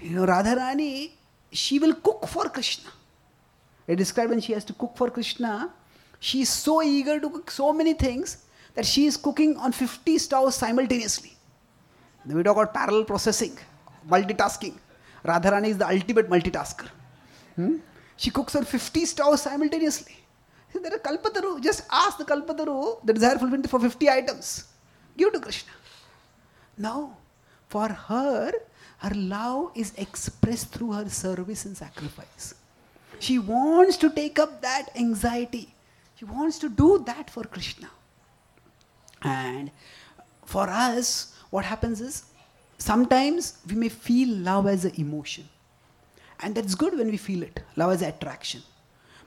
[0.00, 1.10] You know, Radharani,
[1.50, 2.90] she will cook for Krishna.
[3.88, 5.70] It described when she has to cook for Krishna,
[6.20, 10.18] she is so eager to cook so many things that she is cooking on 50
[10.18, 11.36] stoves simultaneously.
[12.24, 13.58] Then we talk about parallel processing,
[14.08, 14.74] multitasking.
[15.24, 16.88] Radharani is the ultimate multitasker.
[17.56, 17.76] Hmm?
[18.16, 20.16] She cooks on 50 stoves simultaneously.
[20.74, 21.62] There are Kalpataru.
[21.62, 24.64] Just ask the Kalpataru the desire fulfillment for 50 items.
[25.16, 25.72] Give to Krishna.
[26.76, 27.16] Now,
[27.68, 28.52] For her,
[28.98, 32.54] her love is expressed through her service and sacrifice.
[33.20, 35.74] She wants to take up that anxiety.
[36.16, 37.88] She wants to do that for Krishna.
[39.22, 39.70] And
[40.44, 42.24] for us, what happens is
[42.78, 45.48] sometimes we may feel love as an emotion.
[46.40, 47.60] And that's good when we feel it.
[47.76, 48.62] Love is attraction.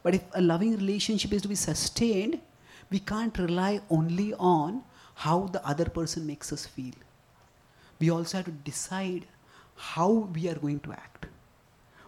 [0.03, 2.39] But if a loving relationship is to be sustained,
[2.89, 4.83] we can't rely only on
[5.15, 6.93] how the other person makes us feel.
[7.99, 9.27] We also have to decide
[9.75, 11.20] how we are going to act,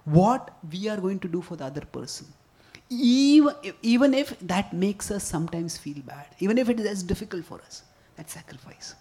[0.06, 2.28] what we are going to do for the other person.
[2.90, 7.46] Even, even if that makes us sometimes feel bad, even if it is as difficult
[7.46, 7.84] for us,
[8.18, 8.94] that sacrifice.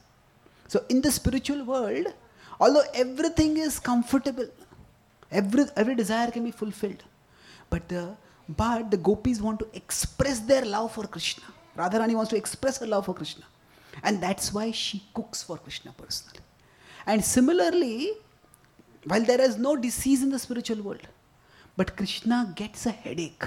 [0.69, 2.07] So, in the spiritual world,
[2.59, 4.47] although everything is comfortable,
[5.33, 7.03] Every, every desire can be fulfilled.
[7.71, 8.15] But the,
[8.49, 11.45] but the gopis want to express their love for Krishna.
[11.77, 13.45] Radharani wants to express her love for Krishna.
[14.03, 16.41] And that's why she cooks for Krishna personally.
[17.07, 18.13] And similarly,
[19.05, 21.07] while there is no disease in the spiritual world,
[21.77, 23.45] but Krishna gets a headache.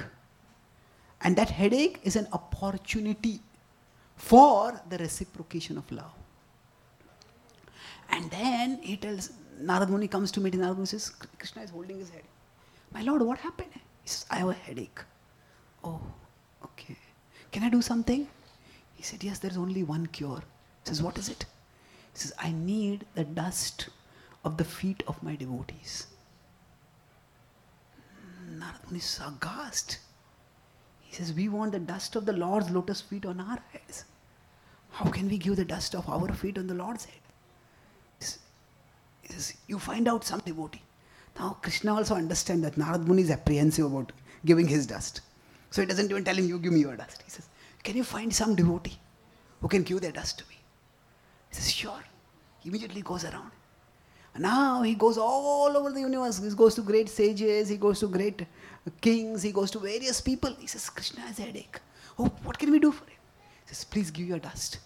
[1.22, 3.40] And that headache is an opportunity
[4.16, 6.12] for the reciprocation of love.
[8.10, 10.54] And then he tells, Narad Muni comes to meet.
[10.54, 12.24] Narad Muni says, Krishna is holding his head.
[12.94, 13.72] My lord, what happened?
[13.74, 15.00] He says, I have a headache.
[15.84, 16.02] Oh,
[16.64, 16.96] okay.
[17.52, 18.28] Can I do something?
[18.96, 20.40] He said, Yes, there's only one cure.
[20.84, 21.46] He says, What is it?
[22.14, 23.90] He says, I need the dust
[24.46, 26.08] of the feet of my devotees.
[28.58, 29.98] Narad is aghast.
[31.02, 34.06] He says, We want the dust of the Lord's lotus feet on our heads.
[34.92, 37.20] How can we give the dust of our feet on the Lord's head?
[38.20, 40.84] He says, You find out some devotee.
[41.38, 44.12] Now, Krishna also understands that Narad Muni is apprehensive about
[44.46, 45.22] giving his dust.
[45.72, 47.24] So he doesn't even tell him, You give me your dust.
[47.24, 47.50] He says,
[47.84, 48.98] Can you find some devotee
[49.60, 50.58] who can give their dust to me?
[51.50, 52.04] He says, Sure.
[52.60, 53.52] He immediately goes around.
[54.38, 56.44] Now he goes all over the universe.
[56.44, 58.46] He goes to great sages, he goes to great
[59.02, 60.54] kings, he goes to various people.
[60.60, 61.80] He says, Krishna has a headache.
[62.20, 63.20] Oh, what can we do for him?
[63.64, 64.80] He says, Please give your dust.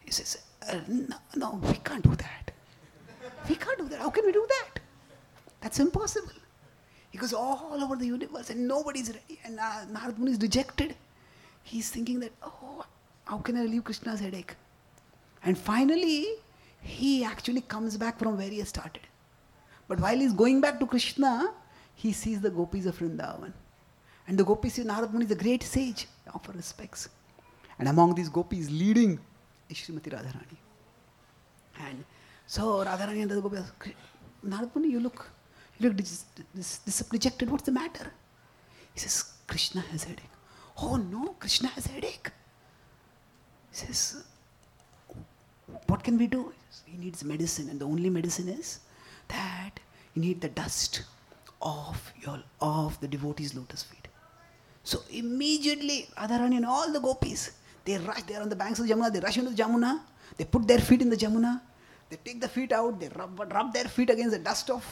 [0.00, 0.38] He says,
[0.68, 2.50] uh, no, no, we can't do that.
[3.48, 4.00] We can't do that.
[4.00, 4.80] How can we do that?
[5.60, 6.32] That's impossible.
[7.10, 9.40] He goes all over the universe and nobody's ready.
[9.44, 10.94] And uh, Narad Muni is dejected.
[11.62, 12.84] He's thinking that, oh,
[13.24, 14.54] how can I relieve Krishna's headache?
[15.44, 16.26] And finally,
[16.82, 19.02] he actually comes back from where he started.
[19.88, 21.52] But while he's going back to Krishna,
[21.94, 23.52] he sees the gopis of Vrindavan.
[24.26, 27.08] And the gopis see Narad Muni is a great sage, offer respects.
[27.78, 29.18] And among these gopis, leading
[29.68, 30.56] is Srimati Radharani.
[31.80, 32.04] And
[32.46, 33.72] so Radharani and the gopis,
[34.46, 35.28] Narad Muni, you look,
[35.78, 37.50] you look dis, dis, dis, dejected.
[37.50, 38.12] What's the matter?
[38.94, 40.30] He says, Krishna has headache.
[40.80, 42.30] Oh no, Krishna has headache.
[43.70, 44.24] He says,
[45.86, 46.52] what can we do?
[46.84, 48.80] He needs medicine, and the only medicine is
[49.28, 49.80] that
[50.14, 51.02] you need the dust
[51.62, 54.08] of your of the devotee's lotus feet.
[54.82, 57.52] So immediately, Radharani and all the gopis,
[57.84, 60.00] they rush, they are on the banks of the Jamuna, they rush into the Jamuna,
[60.36, 61.60] they put their feet in the Jamuna,
[62.08, 64.84] they take the feet out, they rub, rub their feet against the dust of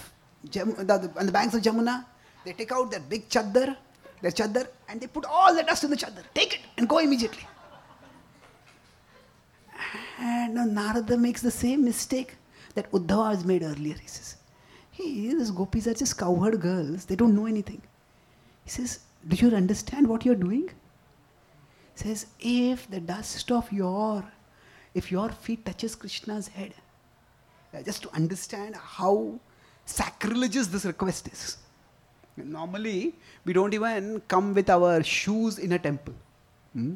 [0.50, 2.04] Jam, the, the, on the banks of Jamuna,
[2.44, 3.76] they take out their big chadar,
[4.20, 6.22] their chadar, and they put all the dust in the chadar.
[6.34, 7.46] Take it and go immediately.
[10.18, 12.36] And now Narada makes the same mistake
[12.74, 13.94] that Uddhava has made earlier.
[13.94, 14.36] He says,
[14.90, 17.04] Hey, these gopis are just cowherd girls.
[17.04, 17.80] They don't know anything.
[18.64, 20.70] He says, Do you understand what you're doing?
[21.94, 24.24] He says, If the dust of your,
[24.94, 26.74] if your feet touches Krishna's head,
[27.84, 29.38] just to understand how
[29.84, 31.58] sacrilegious this request is.
[32.36, 36.14] Normally, we don't even come with our shoes in a temple.
[36.72, 36.94] Hmm?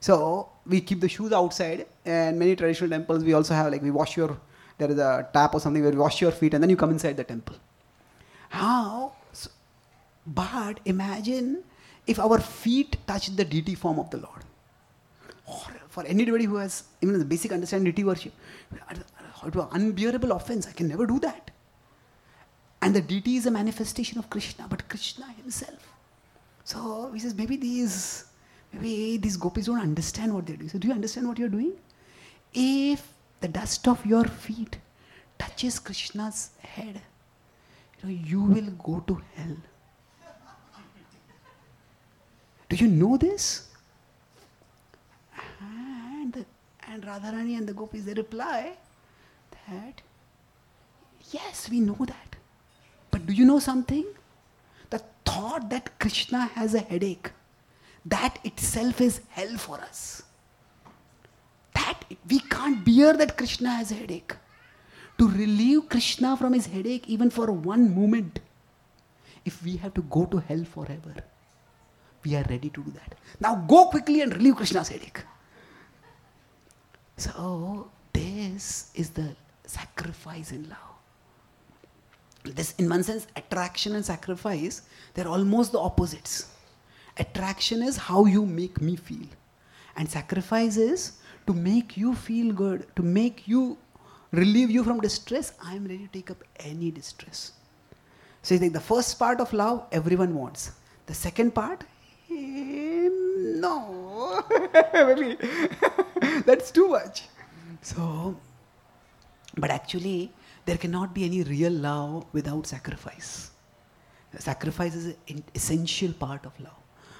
[0.00, 3.90] So we keep the shoes outside, and many traditional temples we also have like we
[3.90, 4.38] wash your
[4.78, 6.90] there is a tap or something where you wash your feet and then you come
[6.90, 7.56] inside the temple.
[8.48, 9.12] How?
[9.32, 9.50] So,
[10.26, 11.64] but imagine
[12.06, 14.44] if our feet touch the deity form of the Lord.
[15.46, 18.32] Or for anybody who has even the basic understanding of deity worship,
[19.46, 20.68] it was unbearable offense.
[20.68, 21.50] I can never do that.
[22.80, 25.92] And the deity is a manifestation of Krishna, but Krishna himself.
[26.62, 28.26] So he says, maybe these
[28.72, 30.68] maybe these gopis don't understand what they're doing.
[30.68, 31.72] So do you understand what you're doing?
[32.52, 34.78] If the dust of your feet
[35.38, 37.00] touches Krishna's head,
[38.02, 39.56] you know, you will go to hell.
[42.68, 43.68] Do you know this?
[45.60, 46.44] And,
[46.86, 48.76] and Radharani and the gopis, they reply
[49.50, 50.02] that,
[51.30, 52.36] yes, we know that.
[53.10, 54.04] But do you know something?
[54.90, 57.30] The thought that Krishna has a headache,
[58.06, 60.22] that itself is hell for us.
[61.74, 64.34] That we can't bear that Krishna has a headache.
[65.18, 68.40] To relieve Krishna from his headache, even for one moment,
[69.44, 71.14] if we have to go to hell forever,
[72.24, 73.16] we are ready to do that.
[73.40, 75.24] Now go quickly and relieve Krishna's headache.
[77.16, 79.34] So, this is the
[79.64, 80.78] sacrifice in love.
[82.44, 84.82] This, in one sense, attraction and sacrifice,
[85.14, 86.46] they're almost the opposites.
[87.18, 89.26] Attraction is how you make me feel,
[89.96, 93.76] and sacrifice is to make you feel good, to make you
[94.30, 95.52] relieve you from distress.
[95.64, 97.52] I am ready to take up any distress.
[98.42, 100.72] So, you think the first part of love, everyone wants.
[101.06, 101.84] The second part,
[102.30, 104.44] no,
[106.46, 107.24] that's too much.
[107.82, 108.36] So,
[109.56, 110.32] but actually,
[110.66, 113.50] there cannot be any real love without sacrifice.
[114.38, 116.74] Sacrifice is an essential part of love.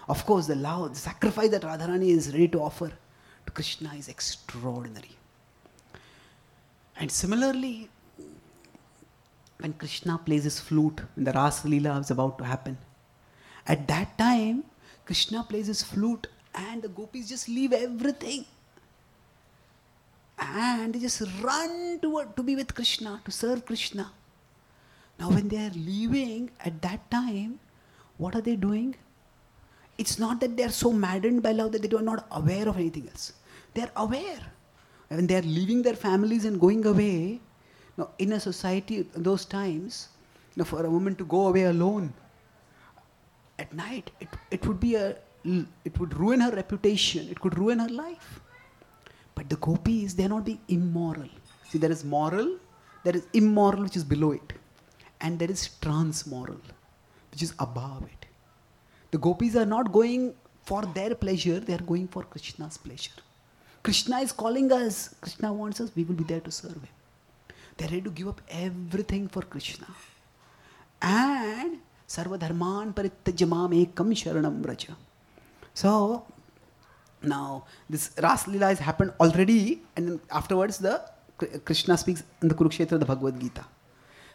[0.08, 2.90] Of course, the love, the sacrifice that Radharani is ready to offer
[3.46, 5.16] to Krishna is extraordinary.
[6.96, 7.90] And similarly,
[9.58, 12.78] when Krishna plays his flute, when the Ras Leela is about to happen,
[13.66, 14.64] at that time,
[15.04, 18.46] Krishna plays his flute and the gopis just leave everything.
[20.40, 24.12] and they just run toward to be with Krishna, to serve Krishna.
[25.18, 27.58] Now, when they are leaving at that time,
[28.18, 28.94] what are they doing?
[29.98, 32.76] It's not that they are so maddened by love that they are not aware of
[32.76, 33.32] anything else.
[33.74, 34.40] They are aware.
[35.08, 37.40] When they are leaving their families and going away,
[37.96, 40.08] now in a society those times,
[40.58, 42.12] know, for a woman to go away alone
[43.58, 45.16] at night, it, it would be a
[45.84, 48.40] it would ruin her reputation, it could ruin her life.
[49.34, 51.28] But the gopis, they are not being immoral.
[51.68, 52.58] See, there is moral,
[53.04, 54.52] there is immoral which is below it,
[55.20, 56.60] and there is transmoral,
[57.30, 58.17] which is above it.
[59.10, 60.34] The gopis are not going
[60.64, 63.18] for their pleasure, they are going for Krishna's pleasure.
[63.82, 66.94] Krishna is calling us, Krishna wants us, we will be there to serve him.
[67.76, 69.86] They are ready to give up everything for Krishna.
[71.00, 74.94] And Sarvadharman parittajamam ekam sharanam vraja.
[75.74, 76.24] So,
[77.22, 81.00] now this Ras Lila has happened already, and then afterwards the
[81.64, 83.64] Krishna speaks in the Kurukshetra, the Bhagavad Gita.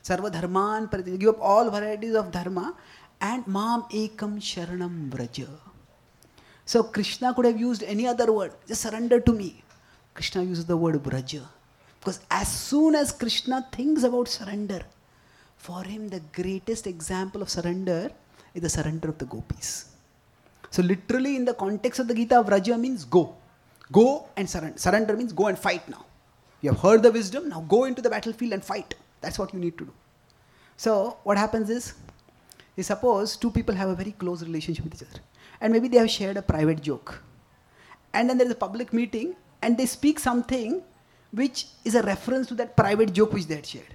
[0.03, 2.75] Sarva dharman, give up all varieties of dharma,
[3.31, 5.49] and mam ekam sharanam vraja.
[6.65, 9.63] So Krishna could have used any other word, just surrender to me.
[10.13, 11.43] Krishna uses the word vraja.
[11.99, 14.81] Because as soon as Krishna thinks about surrender,
[15.57, 18.11] for him the greatest example of surrender
[18.53, 19.69] is the surrender of the gopis.
[20.69, 23.35] So literally in the context of the Gita, Vraja means go.
[23.91, 24.77] Go and surrender.
[24.77, 26.05] Surrender means go and fight now.
[26.61, 28.95] You have heard the wisdom, now go into the battlefield and fight.
[29.21, 29.93] That's what you need to do.
[30.77, 31.93] So what happens is,
[32.75, 35.21] is suppose two people have a very close relationship with each other.
[35.61, 37.21] And maybe they have shared a private joke.
[38.13, 40.83] And then there is a public meeting and they speak something
[41.31, 43.93] which is a reference to that private joke which they had shared.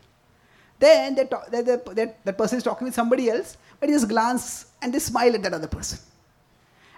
[0.79, 4.09] Then they talk, that, that, that person is talking with somebody else, but they just
[4.09, 5.99] glance and they smile at that other person.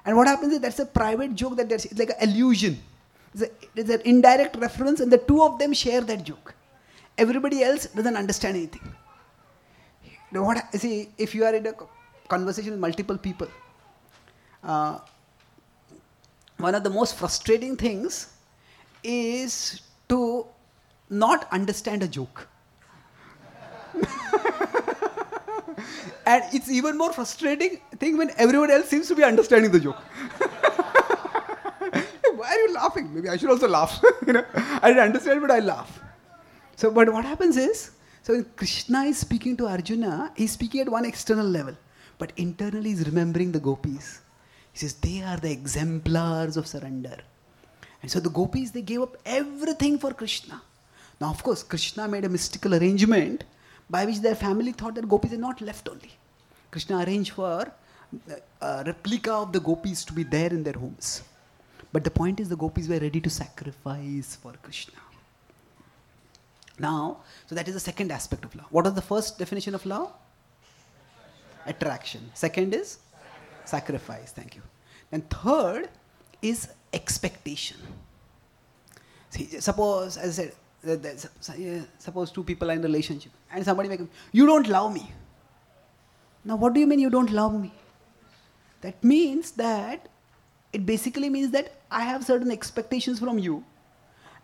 [0.05, 2.78] And what happens is that's a private joke that there's like an illusion.
[3.35, 3.45] It's,
[3.76, 6.55] it's an indirect reference, and the two of them share that joke.
[7.16, 8.93] Everybody else doesn't understand anything.
[10.33, 11.74] Now what, see, if you are in a
[12.28, 13.49] conversation with multiple people,
[14.62, 14.99] uh,
[16.59, 18.33] one of the most frustrating things
[19.03, 20.47] is to
[21.09, 22.47] not understand a joke.
[26.26, 29.97] and it's even more frustrating thing when everyone else seems to be understanding the joke.
[32.37, 33.12] Why are you laughing?
[33.14, 34.01] Maybe I should also laugh.
[34.26, 36.01] you know, I didn't understand, but I laugh.
[36.76, 37.91] So, but what happens is,
[38.23, 41.77] so when Krishna is speaking to Arjuna, he's speaking at one external level,
[42.18, 44.21] but internally he's remembering the gopis.
[44.73, 47.16] He says they are the exemplars of surrender.
[48.03, 50.62] And so the gopis they gave up everything for Krishna.
[51.21, 53.45] Now, of course, Krishna made a mystical arrangement
[53.89, 56.12] by which their family thought that gopis are not left only.
[56.71, 57.73] Krishna arranged for
[58.31, 61.23] uh, a replica of the gopis to be there in their homes.
[61.93, 64.95] But the point is, the gopis were ready to sacrifice for Krishna.
[66.81, 68.66] Now, so that is the second aspect of love.
[68.70, 70.12] What is the first definition of love?
[71.66, 72.31] Attraction.
[72.33, 72.99] Second is
[73.66, 74.33] sacrifice.
[74.33, 74.62] Thank you.
[75.12, 75.91] And third
[76.41, 77.76] is expectation.
[79.28, 80.51] See, suppose, as I
[80.83, 84.01] said, suppose two people are in a relationship and somebody make
[84.33, 85.12] you don't love me.
[86.45, 87.72] Now, what do you mean you don't love me?
[88.81, 90.09] That means that
[90.72, 93.62] it basically means that I have certain expectations from you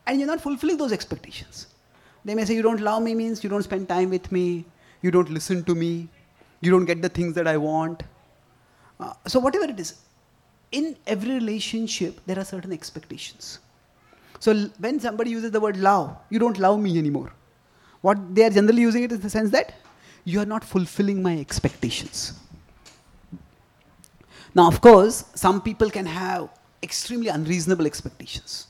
[0.07, 1.69] and you're not fulfilling those expectations.
[2.27, 4.65] They may say you don't love me means you don't spend time with me,
[5.01, 6.09] you don't listen to me,
[6.61, 8.03] you don't get the things that I want.
[8.99, 9.95] Uh, so, whatever it is,
[10.73, 13.61] in every relationship, there are certain expectations.
[14.41, 17.33] So, when somebody uses the word love, you don't love me anymore.
[18.01, 19.75] What they are generally using it in the sense that
[20.25, 22.33] you are not fulfilling my expectations.
[24.53, 26.49] Now, of course, some people can have
[26.83, 28.67] extremely unreasonable expectations.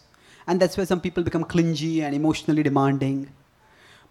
[0.46, 3.30] And that's where some people become clingy and emotionally demanding.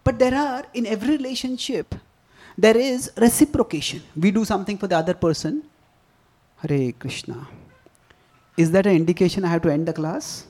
[0.06, 1.96] But there are, in every relationship,
[2.56, 4.04] there is reciprocation.
[4.16, 5.64] We do something for the other person.
[6.58, 7.48] Hare Krishna.
[8.56, 10.46] Is that an indication I have to end the class?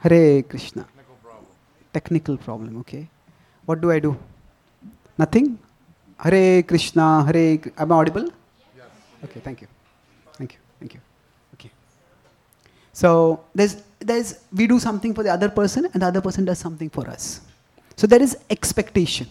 [0.00, 0.84] Hare Krishna.
[0.84, 1.46] Technical problem.
[1.94, 3.08] Technical problem, okay.
[3.64, 4.16] What do I do?
[5.16, 5.58] Nothing?
[6.18, 7.56] Hare Krishna, Hare.
[7.56, 7.82] Krishna.
[7.82, 8.28] Am I audible?
[8.76, 8.86] Yes.
[9.24, 9.68] Okay, thank you.
[10.34, 10.58] Thank you.
[10.78, 11.00] Thank you.
[11.54, 11.70] Okay.
[12.92, 16.58] So there's there's we do something for the other person and the other person does
[16.58, 17.40] something for us.
[17.96, 19.26] So there is expectation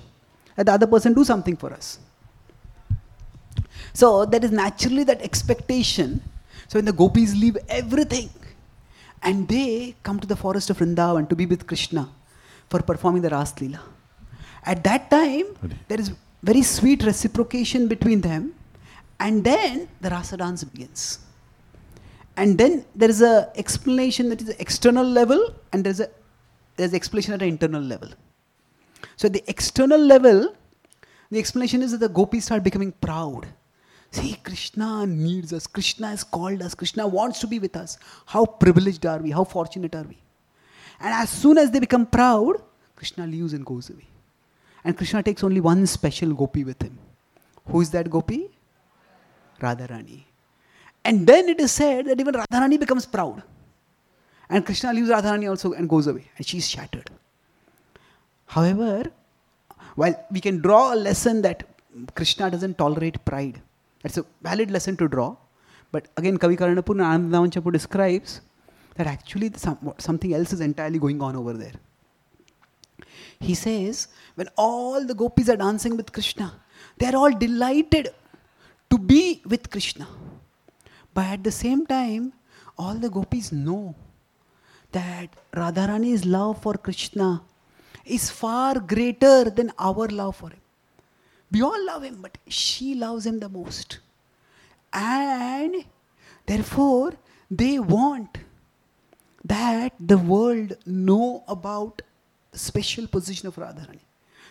[0.56, 2.00] that the other person do something for us.
[3.94, 6.22] So there is naturally that expectation.
[6.68, 8.30] So when the gopis leave everything
[9.22, 12.10] and they come to the forest of Vrindavan to be with Krishna
[12.70, 13.80] for performing the Ras Leela.
[14.64, 15.46] At that time,
[15.88, 16.12] there is
[16.42, 18.54] very sweet reciprocation between them,
[19.20, 21.20] and then the rasa dance begins.
[22.36, 26.10] And then there is an explanation that is external level, and there is a
[26.78, 28.10] there's explanation at an internal level.
[29.18, 30.56] So, at the external level,
[31.32, 33.48] the explanation is that the gopis start becoming proud.
[34.12, 35.68] See, Krishna needs us.
[35.68, 36.74] Krishna has called us.
[36.74, 37.98] Krishna wants to be with us.
[38.26, 39.32] How privileged are we?
[39.32, 40.18] How fortunate are we?
[41.00, 42.62] And as soon as they become proud,
[42.96, 44.08] Krishna leaves and goes away.
[44.84, 46.98] And Krishna takes only one special gopi with him.
[47.68, 48.50] Who is that gopi?
[49.60, 50.24] Radharani.
[51.04, 53.44] And then it is said that even Radharani becomes proud.
[54.50, 56.30] And Krishna leaves Radharani also and goes away.
[56.38, 57.10] And she is shattered.
[58.46, 59.12] However,
[59.96, 61.64] while we can draw a lesson that
[62.16, 63.62] Krishna doesn't tolerate pride,
[64.02, 65.36] that's a valid lesson to draw.
[65.92, 68.42] But again, Kavi Karanapur and Anandavan describes
[68.96, 69.52] that actually
[69.98, 71.74] something else is entirely going on over there.
[73.40, 76.54] He says, when all the gopis are dancing with Krishna,
[76.98, 78.10] they are all delighted
[78.90, 80.08] to be with Krishna.
[81.14, 82.34] But at the same time,
[82.78, 83.96] all the gopis know
[84.92, 87.42] that Radharani's love for Krishna
[88.06, 90.62] is far greater than our love for him.
[91.52, 94.00] We all love him, but she loves him the most.
[94.94, 95.86] And
[96.46, 97.14] therefore,
[97.50, 98.38] they want
[99.44, 102.02] that the world know about
[102.54, 104.00] special position of Radharani.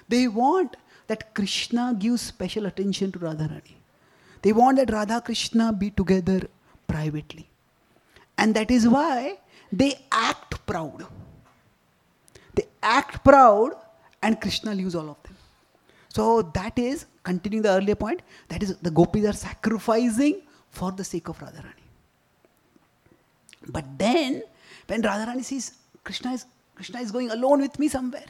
[0.08, 0.76] They want
[1.06, 3.74] that Krishna gives special attention to Radharani.
[4.42, 6.48] They want that Radha Krishna be together
[6.86, 7.48] privately.
[8.36, 9.38] And that is why
[9.72, 11.06] they act proud.
[12.84, 13.72] Act proud
[14.22, 15.36] and Krishna leaves all of them.
[16.08, 21.02] So that is, continuing the earlier point, that is the gopis are sacrificing for the
[21.02, 21.86] sake of Radharani.
[23.68, 24.42] But then,
[24.86, 25.72] when Radharani sees
[26.04, 28.26] Krishna is, Krishna is going alone with me somewhere,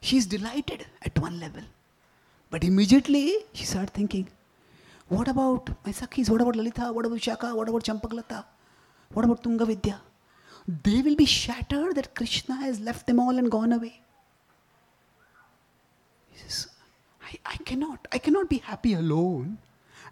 [0.00, 1.62] she is delighted at one level.
[2.50, 4.28] But immediately she starts thinking,
[5.08, 6.30] what about my Sakhis?
[6.30, 6.92] What about Lalita?
[6.92, 7.54] What about Vishakha?
[7.56, 8.44] What about Champaklata?
[9.12, 10.00] What about Tunga Vidya?
[10.84, 14.00] They will be shattered that Krishna has left them all and gone away.
[16.30, 16.68] He says,
[17.20, 19.58] I, I cannot, I cannot be happy alone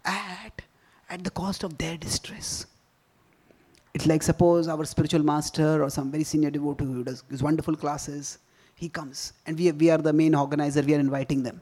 [0.03, 0.61] at,
[1.09, 2.65] at the cost of their distress.
[3.93, 7.77] It's like suppose our spiritual master or some very senior devotee who does his wonderful
[7.77, 8.39] classes,
[8.75, 11.61] he comes and we, we are the main organizer, we are inviting them.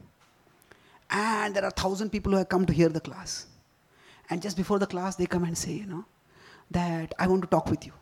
[1.10, 3.46] And there are thousand people who have come to hear the class.
[4.28, 6.04] And just before the class, they come and say, you know,
[6.72, 7.92] that I want to talk with you.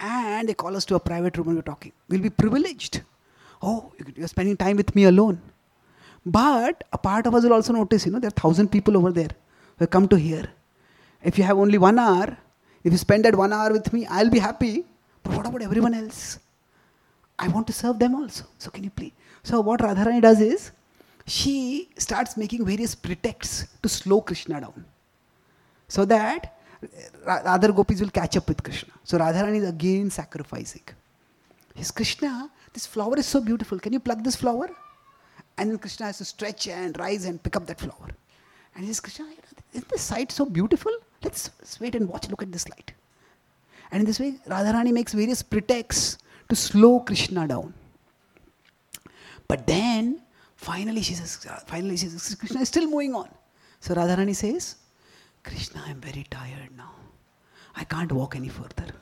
[0.00, 1.92] And they call us to a private room and we're talking.
[2.08, 3.02] We'll be privileged.
[3.60, 5.40] Oh, you're spending time with me alone.
[6.24, 9.10] But a part of us will also notice, you know, there are thousand people over
[9.10, 9.30] there
[9.76, 10.44] who have come to hear.
[11.22, 12.36] If you have only one hour,
[12.84, 14.84] if you spend that one hour with me, I'll be happy.
[15.22, 16.38] But what about everyone else?
[17.38, 18.44] I want to serve them also.
[18.58, 19.12] So can you please?
[19.42, 20.70] So what Radharani does is,
[21.26, 24.84] she starts making various pretexts to slow Krishna down.
[25.88, 26.57] So that
[27.26, 28.92] other gopis will catch up with Krishna.
[29.04, 30.82] So Radharani is again sacrificing.
[31.76, 33.78] Says, Krishna, this flower is so beautiful.
[33.78, 34.70] Can you pluck this flower?
[35.56, 38.10] And then Krishna has to stretch and rise and pick up that flower.
[38.74, 39.26] And he says, Krishna,
[39.72, 40.92] isn't this sight so beautiful?
[41.22, 42.92] Let's, let's wait and watch, look at this light.
[43.90, 46.18] And in this way, Radharani makes various pretexts
[46.48, 47.74] to slow Krishna down.
[49.46, 50.20] But then,
[50.56, 53.28] finally, she says, uh, finally, she says, Krishna is still moving on.
[53.80, 54.76] So Radharani says,
[55.42, 56.92] Krishna, I'm very tired now.
[57.76, 58.92] I can't walk any further.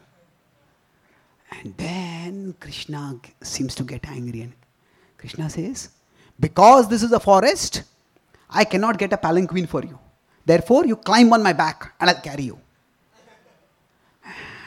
[1.50, 4.52] And then Krishna seems to get angry and
[5.16, 5.90] Krishna says,
[6.38, 7.82] Because this is a forest,
[8.50, 9.98] I cannot get a palanquin for you.
[10.44, 12.60] Therefore, you climb on my back and I'll carry you.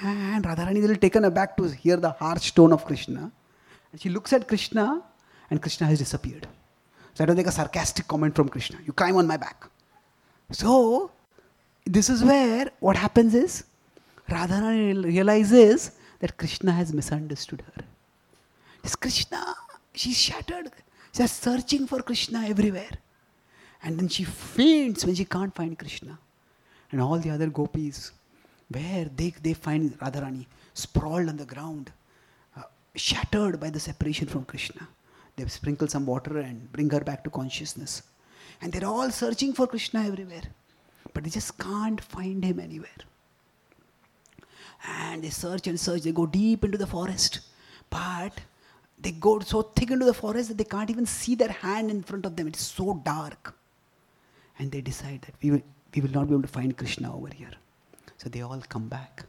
[0.02, 3.32] And Radharani is a little taken aback to hear the harsh tone of Krishna.
[3.92, 5.02] And she looks at Krishna
[5.50, 6.48] and Krishna has disappeared.
[7.14, 8.80] So that was like a sarcastic comment from Krishna.
[8.86, 9.70] You climb on my back.
[10.52, 11.12] So,
[11.96, 13.64] this is where what happens is
[14.30, 17.84] Radharani realizes that Krishna has misunderstood her.
[18.84, 19.56] It's Krishna,
[19.94, 20.72] she's shattered.
[21.16, 22.96] She's searching for Krishna everywhere.
[23.82, 26.20] And then she faints when she can't find Krishna.
[26.92, 28.12] And all the other gopis,
[28.70, 31.92] where they, they find Radharani sprawled on the ground,
[32.56, 32.64] uh,
[32.96, 34.88] shattered by the separation from Krishna.
[35.36, 38.04] They sprinkle some water and bring her back to consciousness.
[38.62, 40.44] And they're all searching for Krishna everywhere.
[41.14, 42.89] But they just can't find him anywhere.
[44.88, 47.41] And they search and search, they go deep into the forest.
[47.89, 48.39] But
[49.01, 52.03] they go so thick into the forest that they can't even see their hand in
[52.03, 52.47] front of them.
[52.47, 53.55] It's so dark.
[54.57, 55.62] And they decide that we will,
[55.95, 57.51] we will not be able to find Krishna over here.
[58.18, 59.26] So they all come back.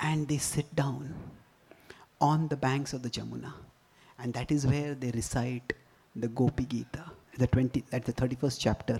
[0.00, 1.14] And they sit down
[2.20, 3.52] on the banks of the Jamuna.
[4.18, 5.72] And that is where they recite
[6.14, 7.04] the Gopi Gita,
[7.38, 8.98] the 20, that's the 31st chapter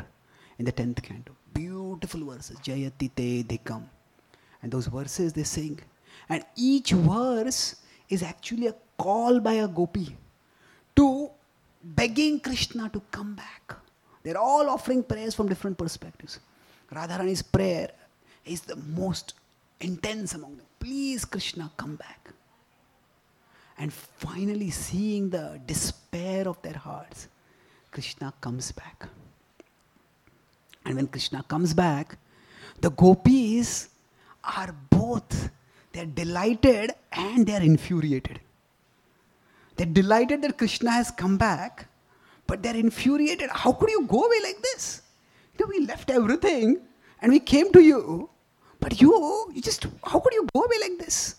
[0.58, 1.32] in the 10th canto.
[1.52, 2.58] Beautiful verses.
[2.60, 3.82] Jayati te dhikam.
[4.62, 5.80] And those verses they sing.
[6.28, 7.76] And each verse
[8.08, 10.16] is actually a call by a gopi
[10.96, 11.30] to
[11.82, 13.74] begging Krishna to come back.
[14.22, 16.38] They're all offering prayers from different perspectives.
[16.92, 17.90] Radharani's prayer
[18.44, 19.34] is the most
[19.80, 20.66] intense among them.
[20.78, 22.30] Please, Krishna, come back.
[23.78, 27.28] And finally, seeing the despair of their hearts,
[27.90, 29.08] Krishna comes back.
[30.84, 32.18] And when Krishna comes back,
[32.80, 33.88] the gopis
[34.44, 35.50] are both,
[35.92, 38.40] they're delighted and they're infuriated.
[39.76, 41.86] They're delighted that Krishna has come back,
[42.46, 43.50] but they're infuriated.
[43.50, 45.02] How could you go away like this?
[45.58, 46.80] You know, we left everything
[47.20, 48.28] and we came to you,
[48.80, 51.36] but you, you just, how could you go away like this?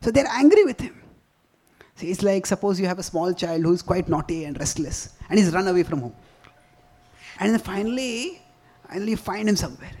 [0.00, 1.00] So they're angry with him.
[1.94, 5.38] See, it's like suppose you have a small child who's quite naughty and restless and
[5.38, 6.16] he's run away from home.
[7.38, 8.42] And then finally,
[8.92, 9.96] finally find him somewhere.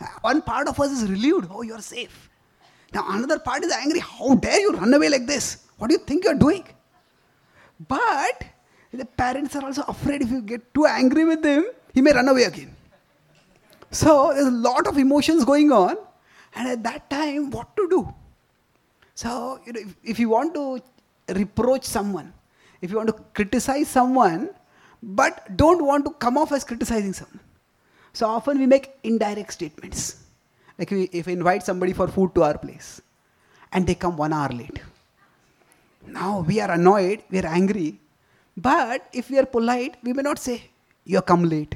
[0.00, 2.28] Uh, one part of us is relieved, oh, you're safe.
[2.92, 5.66] Now another part is angry, how dare you run away like this?
[5.78, 6.64] What do you think you're doing?
[7.88, 8.44] But
[8.92, 11.64] the parents are also afraid if you get too angry with him,
[11.94, 12.74] he may run away again.
[13.90, 15.96] So there's a lot of emotions going on,
[16.54, 18.14] and at that time, what to do?
[19.14, 20.80] So, you know, if, if you want to
[21.34, 22.32] reproach someone,
[22.80, 24.50] if you want to criticize someone,
[25.02, 27.40] but don't want to come off as criticizing someone.
[28.12, 30.16] So often we make indirect statements.
[30.78, 33.00] Like we, if we invite somebody for food to our place
[33.72, 34.80] and they come one hour late.
[36.06, 38.00] Now we are annoyed, we are angry.
[38.56, 40.70] But if we are polite, we may not say,
[41.04, 41.74] You come late.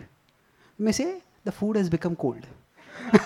[0.78, 2.46] We may say, The food has become cold.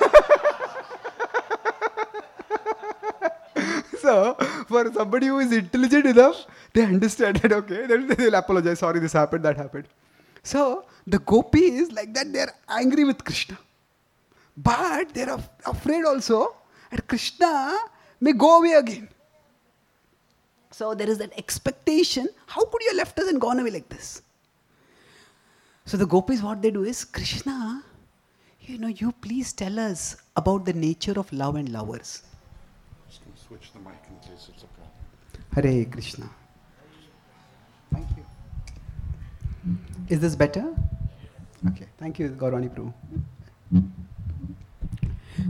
[4.01, 4.35] so,
[4.67, 8.81] for somebody who is intelligent enough, they understand that, okay, they'll apologize.
[8.81, 9.87] Sorry, this happened, that happened.
[10.43, 13.59] So, the gopis, like that, they're angry with Krishna.
[14.57, 16.57] But they're af- afraid also
[16.91, 17.79] that Krishna
[18.21, 19.09] may go away again.
[20.71, 22.29] So there is that expectation.
[22.47, 24.23] How could you have left us and gone away like this?
[25.87, 27.83] So the gopis, what they do is, Krishna,
[28.61, 32.23] you know, you please tell us about the nature of love and lovers.
[33.09, 34.93] Just switch the mic in case it's a problem.
[35.55, 36.29] Hare Krishna.
[37.93, 38.28] Thank you.
[40.09, 40.75] Is this better?
[41.69, 41.87] Okay.
[41.99, 42.93] Thank you, Gaurani Prabhu.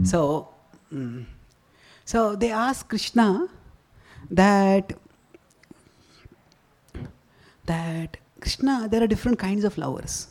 [0.03, 0.49] So,
[0.93, 1.25] mm,
[2.05, 3.47] so they ask Krishna
[4.29, 4.93] that
[7.65, 10.27] that Krishna, there are different kinds of lovers.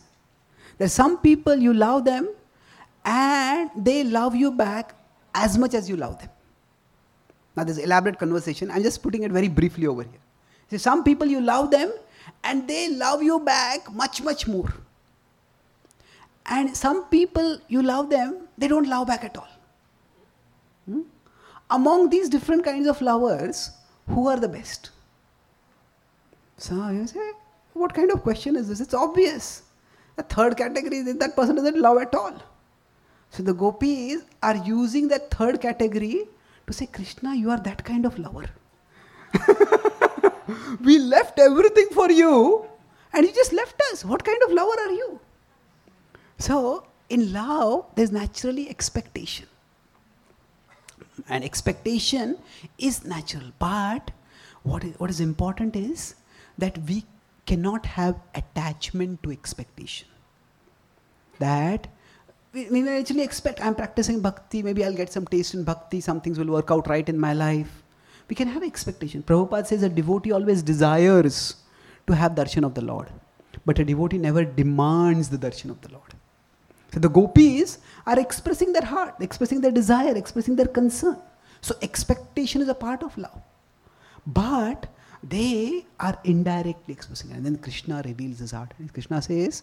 [0.76, 2.28] There are some people you love them
[3.04, 4.94] and they love you back
[5.34, 6.30] as much as you love them.
[7.56, 8.70] Now, this elaborate conversation.
[8.70, 10.20] I'm just putting it very briefly over here.
[10.70, 11.92] See, some people you love them
[12.44, 14.72] and they love you back much, much more.
[16.46, 19.48] And some people you love them, they don't love back at all.
[20.86, 21.02] Hmm?
[21.70, 23.70] Among these different kinds of lovers,
[24.08, 24.90] who are the best?
[26.56, 27.30] So you say,
[27.74, 28.80] what kind of question is this?
[28.80, 29.62] It's obvious.
[30.16, 32.42] The third category is that person doesn't love at all.
[33.30, 36.24] So the gopis are using that third category
[36.66, 38.46] to say, Krishna, you are that kind of lover.
[40.80, 42.66] we left everything for you
[43.12, 44.04] and you just left us.
[44.04, 45.20] What kind of lover are you?
[46.38, 49.46] So, in love, there's naturally expectation.
[51.28, 52.38] And expectation
[52.78, 53.52] is natural.
[53.58, 54.10] But
[54.62, 56.14] what is, what is important is
[56.58, 57.04] that we
[57.46, 60.08] cannot have attachment to expectation.
[61.38, 61.88] That
[62.52, 66.20] we, we actually expect I'm practicing bhakti, maybe I'll get some taste in bhakti, some
[66.20, 67.82] things will work out right in my life.
[68.28, 69.22] We can have expectation.
[69.22, 71.56] Prabhupada says a devotee always desires
[72.06, 73.08] to have darshan of the Lord,
[73.64, 76.14] but a devotee never demands the darshan of the Lord.
[76.92, 81.18] So the gopis are expressing their heart, expressing their desire, expressing their concern.
[81.60, 83.40] So expectation is a part of love.
[84.26, 84.86] But
[85.22, 87.36] they are indirectly expressing it.
[87.36, 88.72] And then Krishna reveals his heart.
[88.92, 89.62] Krishna says,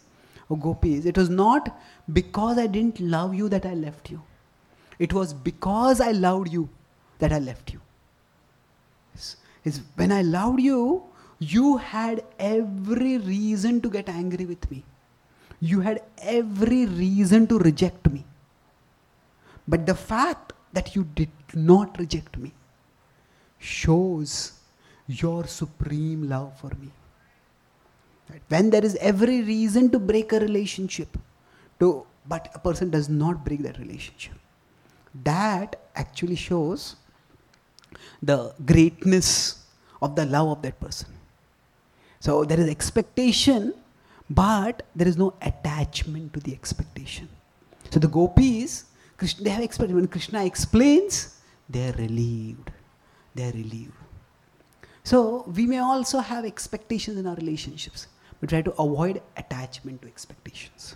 [0.49, 1.79] Oh gopis, it was not
[2.11, 4.21] because I didn't love you that I left you.
[4.99, 6.69] It was because I loved you
[7.19, 7.81] that I left you.
[9.65, 11.03] It's when I loved you,
[11.39, 14.83] you had every reason to get angry with me.
[15.59, 18.25] You had every reason to reject me.
[19.67, 22.53] But the fact that you did not reject me
[23.57, 24.53] shows
[25.07, 26.91] your supreme love for me.
[28.49, 31.17] When there is every reason to break a relationship,
[31.79, 34.33] to, but a person does not break that relationship,
[35.23, 36.95] that actually shows
[38.21, 39.63] the greatness
[40.01, 41.09] of the love of that person.
[42.19, 43.73] So there is expectation,
[44.29, 47.29] but there is no attachment to the expectation.
[47.91, 48.85] So the gopis,
[49.39, 49.95] they have expectation.
[49.95, 51.39] When Krishna explains,
[51.69, 52.71] they are relieved.
[53.35, 53.93] They are relieved.
[55.03, 58.07] So we may also have expectations in our relationships,
[58.39, 60.95] but try to avoid attachment to expectations.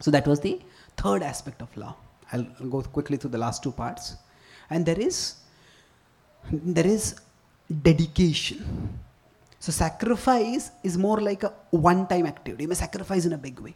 [0.00, 0.60] So that was the
[0.96, 1.94] third aspect of love.
[2.32, 4.16] I'll, I'll go quickly through the last two parts.
[4.70, 5.36] And there is
[6.50, 7.16] there is
[7.82, 8.98] dedication.
[9.58, 12.64] So sacrifice is more like a one-time activity.
[12.64, 13.74] You may sacrifice in a big way.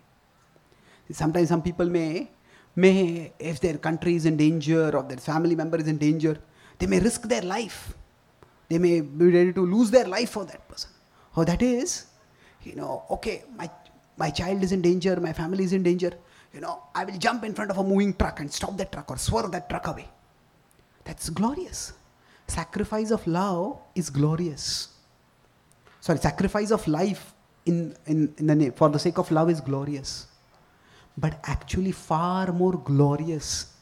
[1.10, 2.30] Sometimes some people may
[2.76, 6.38] may if their country is in danger or their family member is in danger,
[6.78, 7.94] they may risk their life.
[8.68, 10.90] They may be ready to lose their life for that person.
[11.36, 12.06] Oh, that is,
[12.62, 13.70] you know, okay, my
[14.18, 16.12] my child is in danger, my family is in danger.
[16.52, 19.10] You know, I will jump in front of a moving truck and stop that truck
[19.10, 20.08] or swerve that truck away.
[21.08, 21.94] That's glorious.
[22.46, 24.88] Sacrifice of love is glorious.
[26.00, 27.32] Sorry, sacrifice of life
[27.64, 30.26] in, in, in the name, for the sake of love is glorious.
[31.16, 33.72] But actually, far more glorious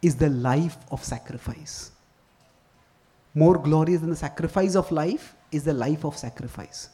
[0.00, 1.92] is the life of sacrifice.
[3.34, 6.88] More glorious than the sacrifice of life is the life of sacrifice.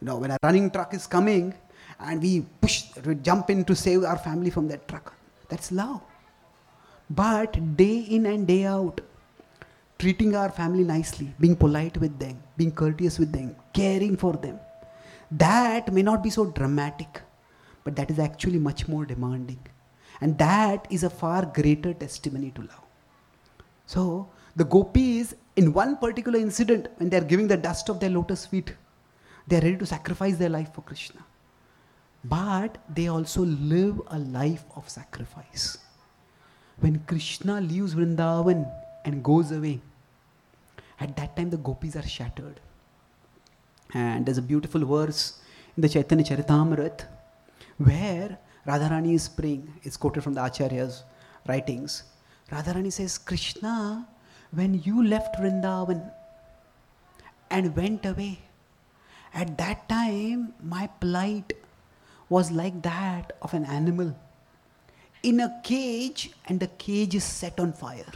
[0.00, 1.54] You know, when a running truck is coming
[2.00, 5.14] and we push, we jump in to save our family from that truck,
[5.48, 6.02] that's love.
[7.08, 9.00] But day in and day out,
[9.98, 14.58] treating our family nicely, being polite with them, being courteous with them, caring for them,
[15.30, 17.22] that may not be so dramatic,
[17.84, 19.60] but that is actually much more demanding.
[20.20, 22.82] And that is a far greater testimony to love.
[23.86, 28.10] So, the gopis, in one particular incident, when they are giving the dust of their
[28.10, 28.74] lotus feet,
[29.46, 31.24] they are ready to sacrifice their life for Krishna.
[32.24, 35.78] But they also live a life of sacrifice.
[36.80, 38.70] When Krishna leaves Vrindavan
[39.04, 39.80] and goes away.
[41.00, 42.60] At that time, the gopis are shattered.
[43.94, 45.40] And there's a beautiful verse
[45.76, 47.06] in the Chaitanya Charitamrit
[47.78, 49.72] where Radharani is praying.
[49.82, 51.04] It's quoted from the Acharya's
[51.46, 52.02] writings.
[52.50, 54.06] Radharani says, Krishna,
[54.52, 56.10] when you left Vrindavan
[57.50, 58.40] and went away,
[59.34, 61.52] at that time my plight
[62.28, 64.16] was like that of an animal
[65.26, 68.12] in a cage and the cage is set on fire.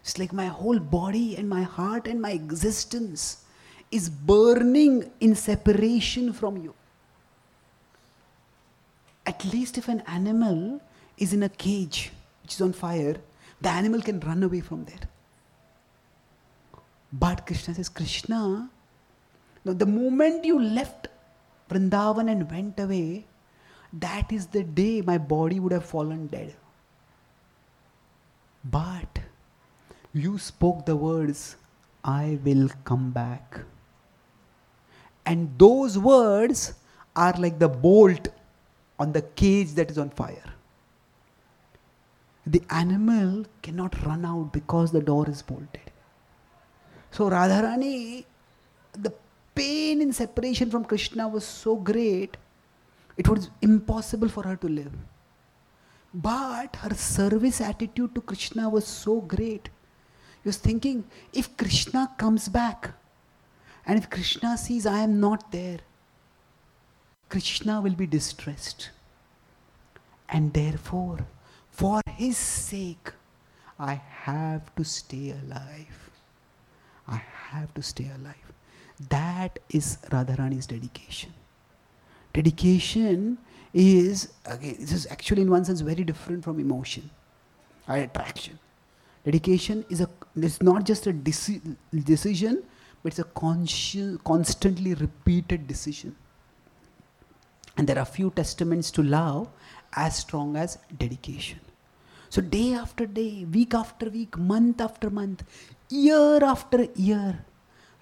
[0.00, 3.44] It's like my whole body and my heart and my existence
[3.92, 6.74] is burning in separation from you.
[9.24, 10.80] At least if an animal
[11.18, 12.10] is in a cage
[12.42, 13.16] which is on fire,
[13.60, 15.08] the animal can run away from there.
[17.12, 18.68] But Krishna says, Krishna,
[19.64, 21.08] now the moment you left
[21.70, 23.24] Vrindavan and went away,
[24.00, 26.54] that is the day my body would have fallen dead.
[28.64, 29.20] But
[30.12, 31.56] you spoke the words,
[32.04, 33.60] I will come back.
[35.24, 36.74] And those words
[37.14, 38.28] are like the bolt
[38.98, 40.52] on the cage that is on fire.
[42.46, 45.90] The animal cannot run out because the door is bolted.
[47.10, 48.24] So Radharani,
[48.92, 49.12] the
[49.54, 52.36] pain in separation from Krishna was so great,
[53.16, 54.92] it was impossible for her to live.
[56.12, 59.70] But her service attitude to Krishna was so great
[60.46, 61.02] he was thinking,
[61.32, 62.92] if Krishna comes back
[63.84, 65.80] and if Krishna sees I am not there,
[67.28, 68.90] Krishna will be distressed.
[70.28, 71.26] And therefore,
[71.72, 73.10] for his sake,
[73.76, 76.10] I have to stay alive.
[77.08, 78.52] I have to stay alive.
[79.08, 81.32] That is Radharani's dedication.
[82.36, 83.38] Dedication
[83.72, 87.08] is, again, this is actually in one sense very different from emotion
[87.88, 88.58] or attraction.
[89.24, 92.62] Dedication is a it's not just a deci- decision,
[93.02, 96.14] but it's a conscious, constantly repeated decision.
[97.78, 99.48] And there are few testaments to love
[99.94, 101.60] as strong as dedication.
[102.28, 105.42] So day after day, week after week, month after month,
[105.88, 107.44] year after year,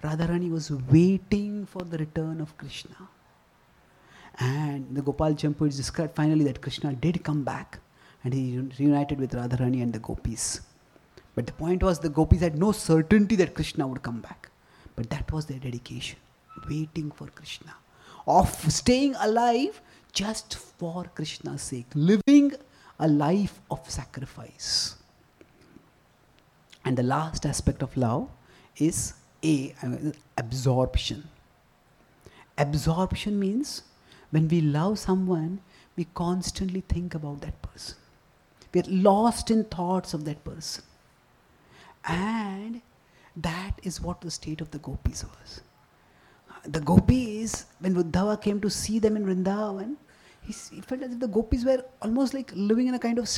[0.03, 3.09] Radharani was waiting for the return of Krishna.
[4.39, 7.79] And the Gopal Champu is described finally that Krishna did come back
[8.23, 10.61] and he reunited with Radharani and the gopis.
[11.35, 14.49] But the point was the gopis had no certainty that Krishna would come back.
[14.95, 16.19] But that was their dedication,
[16.69, 17.75] waiting for Krishna,
[18.25, 19.81] of staying alive
[20.11, 22.53] just for Krishna's sake, living
[22.99, 24.95] a life of sacrifice.
[26.85, 28.29] And the last aspect of love
[28.77, 29.13] is
[29.43, 31.27] A, uh, absorption.
[32.57, 33.83] Absorption means
[34.35, 35.59] when we love someone,
[35.95, 37.95] we constantly think about that person.
[38.73, 40.83] We are lost in thoughts of that person.
[42.03, 42.81] And
[43.37, 45.61] that is what the state of the gopis was.
[46.65, 49.95] The gopis, when Uddhava came to see them in Vrindavan,
[50.41, 53.29] he, felt as if the gopis were almost like living in a kind of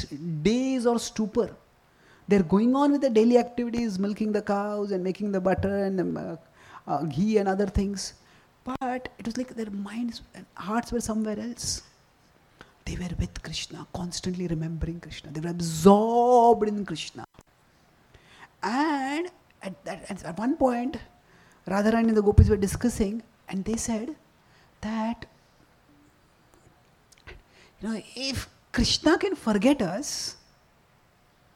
[0.44, 1.50] daze or stupor.
[2.30, 6.02] they're going on with the daily activities, milking the cows and making the butter and
[6.02, 6.36] um, uh,
[6.92, 8.14] uh, ghee and other things.
[8.68, 11.84] But it was like their minds and hearts were somewhere else.
[12.84, 15.32] They were with Krishna, constantly remembering Krishna.
[15.32, 17.24] They were absorbed in Krishna.
[18.62, 19.30] And
[19.64, 20.98] at, that, at one point,
[21.66, 24.16] Radharani and the gopis were discussing, and they said
[24.82, 25.26] that
[27.82, 30.36] you know if Krishna can forget us,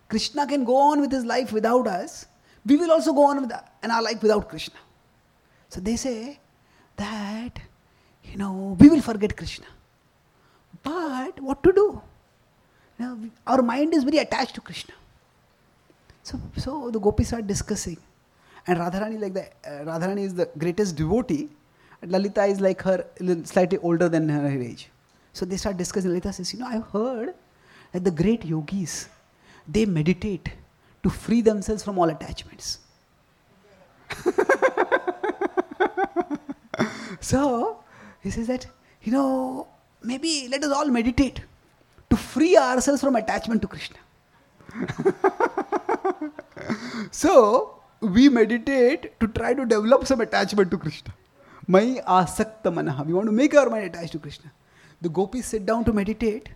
[0.07, 2.25] Krishna can go on with his life without us,
[2.65, 3.51] we will also go on with
[3.83, 4.79] in our life without Krishna.
[5.69, 6.39] So they say
[7.01, 7.59] that
[8.29, 9.69] you know we will forget Krishna.
[10.83, 12.01] But what to do?
[12.99, 14.93] Now, our mind is very attached to Krishna.
[16.23, 17.97] So, so the gopis are discussing.
[18.67, 21.49] And Radharani, like the uh, Radharani is the greatest devotee.
[22.01, 23.05] And Lalita is like her,
[23.43, 24.89] slightly older than her age.
[25.33, 26.11] So they start discussing.
[26.11, 27.33] Lalita says, you know, I've heard
[27.91, 29.09] that the great yogis,
[29.67, 30.49] they meditate
[31.03, 32.79] to free themselves from all attachments.
[37.19, 37.79] so
[38.21, 38.65] he says that,
[39.03, 39.67] you know,
[40.03, 41.41] maybe let us all meditate
[42.09, 43.97] to free ourselves from attachment to Krishna.
[47.11, 51.13] so we meditate to try to develop some attachment to Krishna.
[51.67, 53.05] Mai asakta manaha.
[53.05, 54.51] We want to make our mind attached to Krishna.
[55.01, 56.49] The gopis sit down to meditate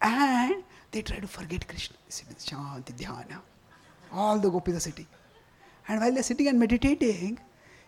[0.00, 1.96] and they try to forget Krishna.
[2.06, 3.40] They sit in shanti dhyana.
[4.12, 5.06] All the gopis are sitting.
[5.88, 7.38] And while they're sitting and meditating,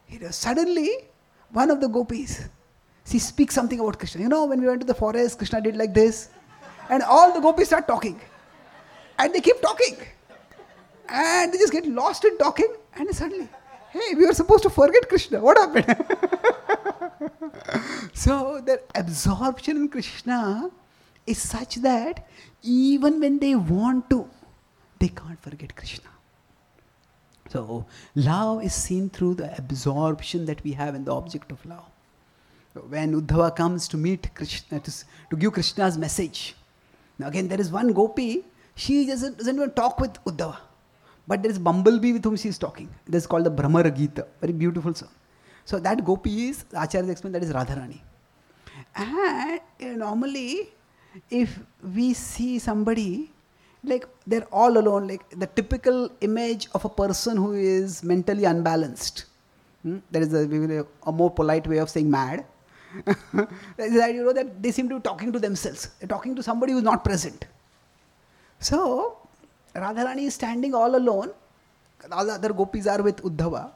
[0.08, 0.90] you know, suddenly
[1.50, 2.48] one of the gopis
[3.06, 4.22] she speaks something about Krishna.
[4.22, 6.30] You know, when we went to the forest, Krishna did like this.
[6.88, 8.20] And all the gopis start talking.
[9.18, 9.96] And they keep talking.
[11.08, 12.72] And they just get lost in talking.
[12.96, 13.48] And suddenly,
[13.90, 15.40] hey, we were supposed to forget Krishna.
[15.40, 16.06] What happened?
[18.14, 20.70] so their absorption in Krishna
[21.26, 22.26] is such that
[22.62, 24.28] even when they want to,
[24.98, 26.08] they can't forget Krishna.
[27.54, 27.86] So
[28.16, 31.84] love is seen through the absorption that we have in the object of love
[32.88, 34.92] when Uddhava comes to meet Krishna, to,
[35.30, 36.56] to give Krishna's message.
[37.16, 38.44] Now again, there is one gopi,
[38.74, 40.56] she doesn't, doesn't even talk with Uddhava.
[41.28, 42.88] But there is Bumblebee with whom she is talking.
[43.06, 44.26] This is called the Bhramara Gita.
[44.40, 45.10] Very beautiful song.
[45.64, 48.00] So that gopi is, Acharya explained, that is Radharani.
[48.96, 49.60] And
[49.98, 50.70] normally,
[51.30, 51.56] if
[51.94, 53.30] we see somebody,
[53.84, 59.26] like they're all alone, like the typical image of a person who is mentally unbalanced.
[59.82, 59.98] Hmm?
[60.10, 62.44] That is a, a more polite way of saying mad
[63.76, 65.88] that you know that they seem to be talking to themselves.
[65.98, 67.46] They're talking to somebody who's not present.
[68.60, 69.18] So
[69.74, 71.32] Radharani is standing all alone.
[72.12, 73.72] All the other gopis are with Uddhava,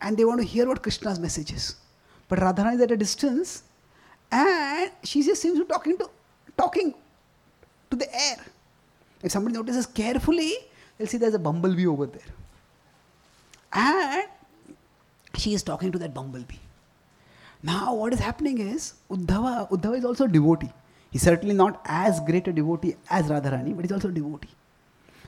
[0.00, 1.76] and they want to hear what Krishna's message is.
[2.28, 3.64] But Radharani is at a distance,
[4.30, 6.08] and she just seems to be talking to
[6.56, 6.94] talking
[7.90, 8.38] to the air.
[9.22, 10.54] If somebody notices carefully,
[10.96, 12.22] they'll see there's a bumblebee over there.
[13.72, 14.24] And
[15.36, 16.56] she is talking to that bumblebee.
[17.62, 20.72] Now, what is happening is Uddhava, Uddhava is also a devotee.
[21.10, 24.50] He's certainly not as great a devotee as Radharani, but he's also a devotee.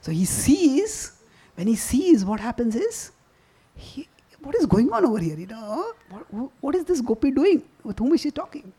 [0.00, 1.12] So he sees,
[1.56, 3.12] when he sees, what happens is,
[3.74, 4.08] he,
[4.42, 5.36] what is going on over here?
[5.36, 7.62] You know, what, what is this gopi doing?
[7.82, 8.72] With whom is she talking?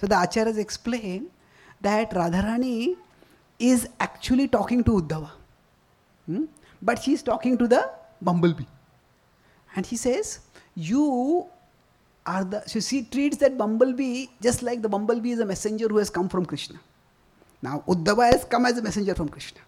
[0.00, 1.28] So the acharyas explain
[1.80, 2.96] that Radharani
[3.58, 5.30] is actually talking to Uddhava.
[6.26, 6.44] Hmm?
[6.82, 7.90] But she's talking to the
[8.20, 8.64] bumblebee.
[9.76, 10.40] And he says,
[10.74, 11.46] You
[12.26, 15.98] are the so she treats that bumblebee just like the bumblebee is a messenger who
[15.98, 16.78] has come from Krishna.
[17.62, 19.60] Now Uddhava has come as a messenger from Krishna.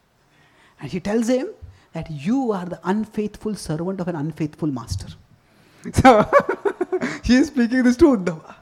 [0.81, 1.49] And she tells him
[1.93, 5.09] that you are the unfaithful servant of an unfaithful master.
[5.95, 6.29] So
[7.23, 8.55] she is speaking this to Uddhava.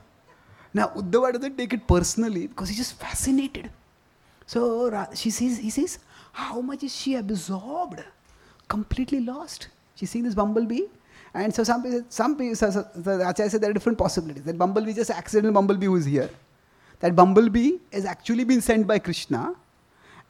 [0.72, 3.70] Now Uddhava doesn't take it personally because he's just fascinated.
[4.46, 5.98] So she says, he says,
[6.32, 8.02] how much is she absorbed?
[8.68, 9.68] Completely lost.
[9.94, 10.82] She's seeing this bumblebee
[11.34, 14.44] and so some people, some people, so, so, Acharya said there are different possibilities.
[14.44, 16.30] That bumblebee is just accidental bumblebee who is here.
[17.00, 19.52] That bumblebee is actually been sent by Krishna.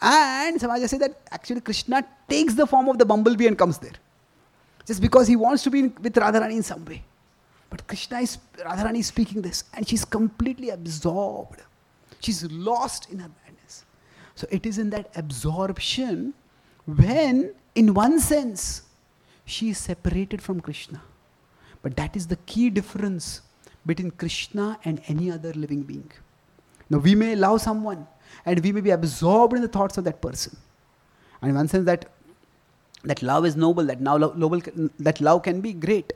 [0.00, 3.92] And Samaja said that actually Krishna takes the form of the bumblebee and comes there.
[4.86, 7.02] Just because he wants to be with Radharani in some way.
[7.68, 11.60] But Krishna is, Radharani is speaking this and she's completely absorbed.
[12.20, 13.30] She's lost in her.
[14.34, 16.34] So it is in that absorption
[16.86, 18.82] when, in one sense,
[19.44, 21.02] she is separated from Krishna.
[21.82, 23.42] But that is the key difference
[23.86, 26.10] between Krishna and any other living being.
[26.90, 28.06] Now, we may love someone
[28.44, 30.56] and we may be absorbed in the thoughts of that person.
[31.40, 32.10] And in one sense, that,
[33.04, 34.60] that love is noble, that, now noble,
[34.98, 36.12] that love can be great.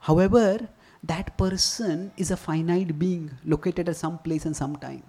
[0.00, 0.68] However,
[1.04, 5.02] that person is a finite being located at some place and some time.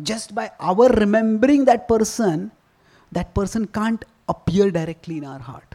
[0.00, 2.50] Just by our remembering that person,
[3.12, 5.74] that person can't appear directly in our heart.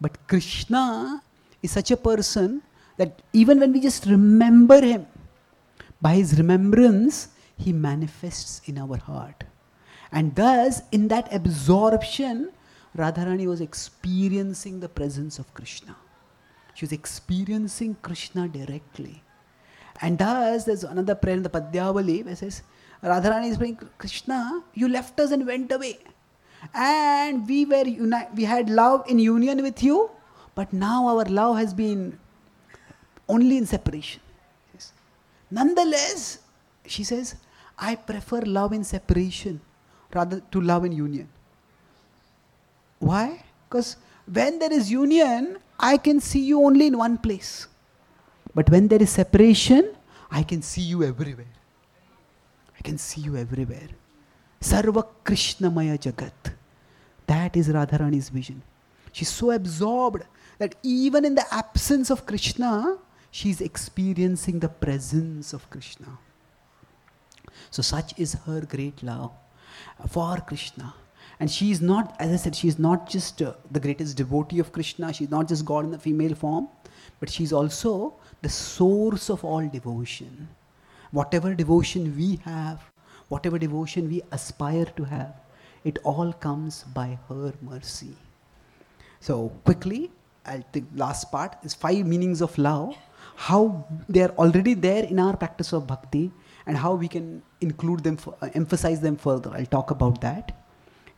[0.00, 1.22] But Krishna
[1.62, 2.62] is such a person
[2.96, 5.06] that even when we just remember him,
[6.00, 9.44] by his remembrance, he manifests in our heart.
[10.10, 12.50] And thus, in that absorption,
[12.96, 15.96] Radharani was experiencing the presence of Krishna.
[16.74, 19.22] She was experiencing Krishna directly.
[20.00, 22.62] And thus, there's another prayer in the Padyavali where says,
[23.02, 25.98] Radharani is praying, Krishna, you left us and went away.
[26.72, 30.10] And we were uni- we had love in union with you,
[30.54, 32.18] but now our love has been
[33.28, 34.20] only in separation.
[34.72, 34.92] Yes.
[35.50, 36.38] Nonetheless,
[36.86, 37.34] she says,
[37.76, 39.60] I prefer love in separation
[40.14, 41.28] rather to love in union.
[43.00, 43.42] Why?
[43.68, 43.96] Because
[44.32, 47.66] when there is union, I can see you only in one place.
[48.54, 49.96] But when there is separation,
[50.30, 51.46] I can see you everywhere.
[52.82, 53.90] I can see you everywhere.
[54.60, 56.52] Sarva Krishnamaya Jagat.
[57.28, 58.60] That is Radharani's vision.
[59.12, 60.24] She's so absorbed
[60.58, 62.98] that even in the absence of Krishna,
[63.30, 66.18] she's experiencing the presence of Krishna.
[67.70, 69.30] So, such is her great love
[70.08, 70.92] for Krishna.
[71.38, 74.58] And she is not, as I said, she is not just uh, the greatest devotee
[74.58, 76.66] of Krishna, she's not just God in the female form,
[77.20, 80.48] but she's also the source of all devotion.
[81.12, 82.82] Whatever devotion we have,
[83.28, 85.34] whatever devotion we aspire to have,
[85.84, 88.16] it all comes by her mercy.
[89.20, 90.10] So, quickly,
[90.44, 92.96] I'll take last part is five meanings of love,
[93.36, 96.32] how they are already there in our practice of bhakti,
[96.66, 99.50] and how we can include them, uh, emphasize them further.
[99.54, 100.58] I'll talk about that.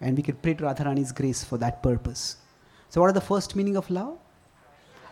[0.01, 2.37] And we can pray to Radharani's grace for that purpose.
[2.91, 4.19] So, what are the first meaning of love?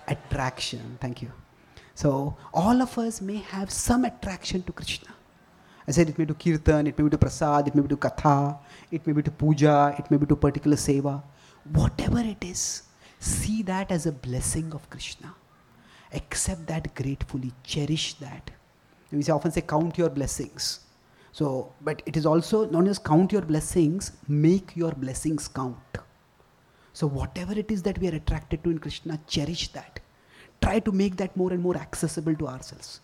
[0.09, 0.99] Attraction.
[1.01, 1.33] Thank you.
[1.95, 5.09] So, all of us may have some attraction to Krishna.
[5.87, 7.89] I said it may be to kirtan, it may be to prasad, it may be
[7.89, 8.59] to katha,
[8.91, 11.23] it may be to puja, it may be to particular seva.
[11.73, 12.83] Whatever it is,
[13.19, 15.35] see that as a blessing of Krishna.
[16.15, 18.51] Accept that gratefully, cherish that.
[19.11, 20.81] We often say, count your blessings.
[21.33, 25.77] So, but it is also not just count your blessings, make your blessings count.
[26.93, 30.01] So, whatever it is that we are attracted to in Krishna, cherish that.
[30.63, 33.01] Try to make that more and more accessible to ourselves.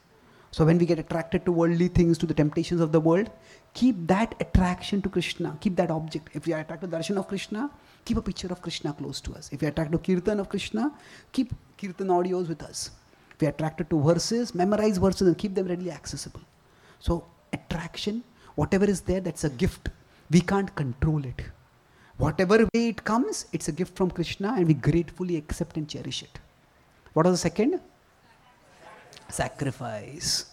[0.51, 3.31] So, when we get attracted to worldly things, to the temptations of the world,
[3.75, 6.31] keep that attraction to Krishna, keep that object.
[6.35, 7.71] If we are attracted to darshan of Krishna,
[8.07, 9.51] keep a picture of Krishna close to us.
[9.53, 10.91] If we are attracted to kirtan of Krishna,
[11.33, 12.91] keep kirtan audios with us.
[13.35, 16.41] If we are attracted to verses, memorize verses and keep them readily accessible.
[16.99, 19.91] So, attraction, whatever is there, that's a gift.
[20.31, 21.43] We can't control it.
[22.17, 26.23] Whatever way it comes, it's a gift from Krishna and we gratefully accept and cherish
[26.23, 26.41] it.
[27.19, 27.81] What was the second?
[29.29, 30.53] Sacrifice.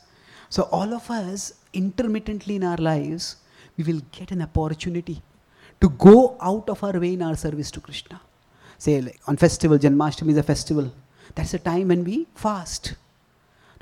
[0.50, 3.36] So, all of us, intermittently in our lives,
[3.78, 5.22] we will get an opportunity
[5.80, 8.20] to go out of our way in our service to Krishna.
[8.80, 10.92] Say, like on festival, Janmashtami is a festival.
[11.36, 12.96] That's a time when we fast.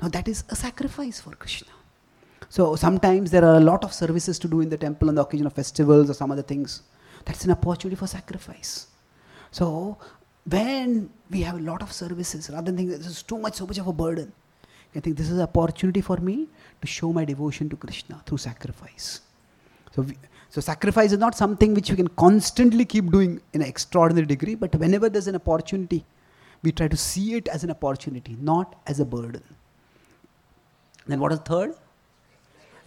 [0.02, 1.72] Now, that is a sacrifice for Krishna.
[2.50, 5.22] So, sometimes there are a lot of services to do in the temple on the
[5.22, 6.82] occasion of festivals or some other things.
[7.24, 8.88] That's an opportunity for sacrifice.
[9.52, 9.96] So,
[10.48, 13.66] when we have a lot of services, rather than thinking this is too much, so
[13.66, 14.32] much of a burden,
[14.94, 16.46] I think this is an opportunity for me
[16.80, 19.20] to show my devotion to Krishna through sacrifice.
[19.94, 20.16] So, we,
[20.50, 24.54] so sacrifice is not something which we can constantly keep doing in an extraordinary degree,
[24.54, 26.04] but whenever there's an opportunity,
[26.62, 29.42] we try to see it as an opportunity, not as a burden.
[31.06, 31.74] Then what is third?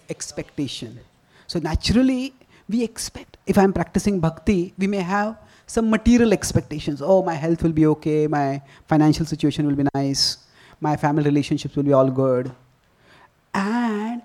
[0.09, 0.99] Expectation.
[1.47, 2.33] So naturally,
[2.69, 3.37] we expect.
[3.45, 5.37] If I'm practicing bhakti, we may have
[5.67, 7.01] some material expectations.
[7.01, 10.37] Oh, my health will be okay, my financial situation will be nice,
[10.79, 12.51] my family relationships will be all good.
[13.53, 14.21] And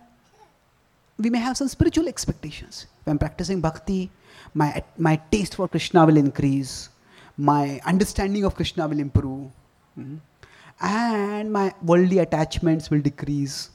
[1.19, 2.87] we may have some spiritual expectations.
[3.07, 4.11] I'm practicing bhakti,
[4.55, 6.89] my, my taste for Krishna will increase,
[7.37, 9.51] my understanding of Krishna will improve,
[9.99, 10.19] mm,
[10.81, 13.71] and my worldly attachments will decrease.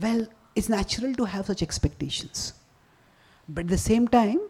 [0.00, 2.54] Well, it's natural to have such expectations.
[3.48, 4.40] But at the same time,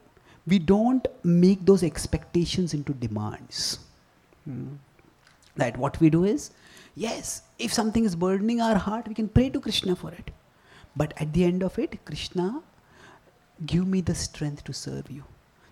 [0.47, 3.78] we don't make those expectations into demands.
[5.57, 6.51] That what we do is,
[6.97, 10.30] yes, if something is burdening our heart, we can pray to Krishna for it.
[10.97, 12.62] But at the end of it, Krishna,
[13.66, 15.24] give me the strength to serve you.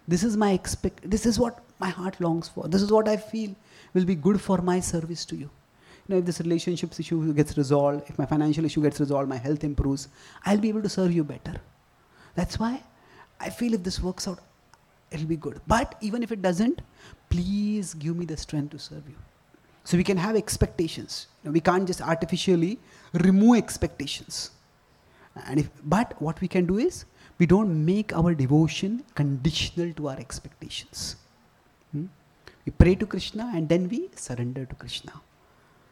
[0.09, 1.09] This is my expect.
[1.09, 2.67] This is what my heart longs for.
[2.67, 3.55] This is what I feel
[3.95, 5.51] will be good for my service to you.
[6.09, 9.37] You know, if this relationships issue gets resolved, if my financial issue gets resolved, my
[9.37, 10.09] health improves,
[10.45, 11.61] I'll be able to serve you better.
[12.35, 12.83] That's why
[13.39, 14.41] I feel if this works out,
[15.13, 15.61] it'll be good.
[15.67, 16.83] But even if it doesn't,
[17.29, 19.17] please give me the strength to serve you.
[19.85, 21.27] So we can have expectations.
[21.43, 22.79] You know, we can't just artificially
[23.13, 24.53] remove expectations.
[25.47, 27.05] And if, but what we can do is
[27.39, 31.17] we don't make our devotion conditional to our expectations.
[31.91, 32.07] Hmm?
[32.65, 35.13] We pray to Krishna and then we surrender to Krishna.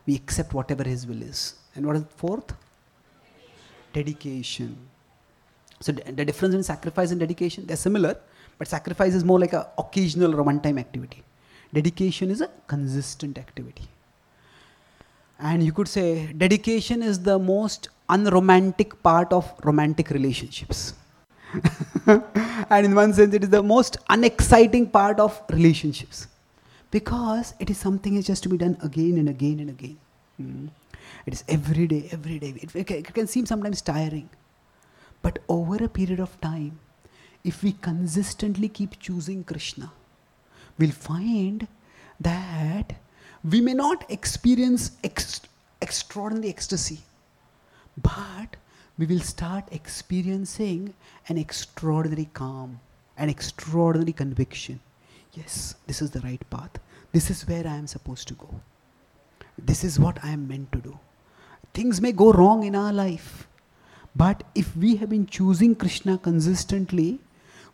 [0.06, 1.54] We accept whatever His will is.
[1.74, 2.54] And what is fourth?
[3.92, 4.76] Dedication.
[5.80, 8.16] So the difference in sacrifice and dedication, they're similar,
[8.60, 11.22] but sacrifice is more like a occasional or one-time activity.
[11.72, 13.84] Dedication is a consistent activity.
[15.38, 20.92] And you could say dedication is the most unromantic part of romantic relationships.
[22.06, 26.28] and in one sense, it is the most unexciting part of relationships
[26.90, 29.96] because it is something that has to be done again and again and again.
[30.42, 30.68] Mm.
[31.24, 32.52] It is every day, every day.
[32.60, 34.28] It, it can seem sometimes tiring,
[35.22, 36.78] but over a period of time,
[37.44, 39.92] if we consistently keep choosing Krishna,
[40.78, 41.66] we'll find
[42.20, 42.94] that
[43.42, 45.40] we may not experience ex-
[45.80, 47.00] extraordinary ecstasy,
[48.02, 48.56] but
[48.98, 50.92] we will start experiencing
[51.28, 52.80] an extraordinary calm,
[53.16, 54.78] an extraordinary conviction.
[55.32, 56.78] Yes, this is the right path.
[57.12, 58.60] This is where I am supposed to go.
[59.58, 60.98] This is what I am meant to do.
[61.72, 63.46] Things may go wrong in our life,
[64.14, 67.20] but if we have been choosing Krishna consistently,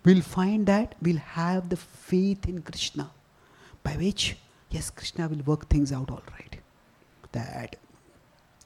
[0.06, 3.10] we'll find that we'll have the faith in Krishna,
[3.82, 4.36] by which,
[4.70, 6.58] yes, Krishna will work things out all right.
[7.32, 7.76] That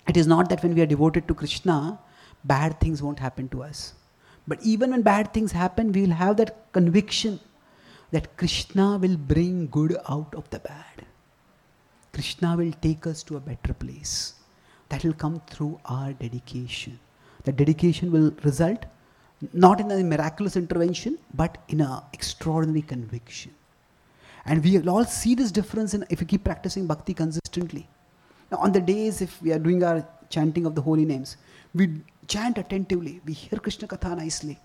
[0.06, 1.98] it is not that when we are devoted to Krishna,
[2.44, 3.94] bad things won't happen to us.
[4.46, 7.40] But even when bad things happen, we will have that conviction
[8.10, 11.06] that Krishna will bring good out of the bad.
[12.12, 14.34] Krishna will take us to a better place.
[14.90, 16.98] That will come through our dedication.
[17.44, 18.84] The dedication will result
[19.52, 23.52] not in a miraculous intervention, but in an extraordinary conviction.
[24.44, 27.88] And we will all see this difference in, if we keep practicing bhakti consistently.
[28.50, 31.36] Now, on the days if we are doing our chanting of the holy names,
[31.74, 34.58] we chant attentively, we hear Krishna Katha nicely.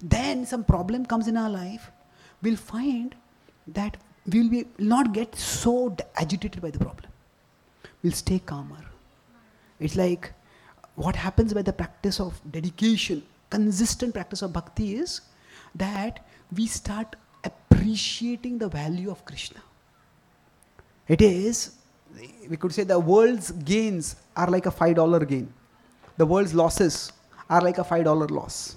[0.00, 1.90] Then some problem comes in our life,
[2.42, 3.14] we'll find
[3.68, 3.96] that
[4.26, 7.10] we'll be, not get so agitated by the problem.
[8.02, 8.84] We'll stay calmer.
[9.78, 10.32] It's like
[10.96, 13.22] what happens by the practice of dedication,
[13.54, 15.20] consistent practice of bhakti is
[15.74, 16.20] that
[16.56, 19.62] we start appreciating the value of Krishna.
[21.08, 21.72] It is,
[22.48, 25.52] we could say, the world's gains are like a $5 gain,
[26.16, 27.12] the world's losses
[27.50, 28.76] are like a $5 loss.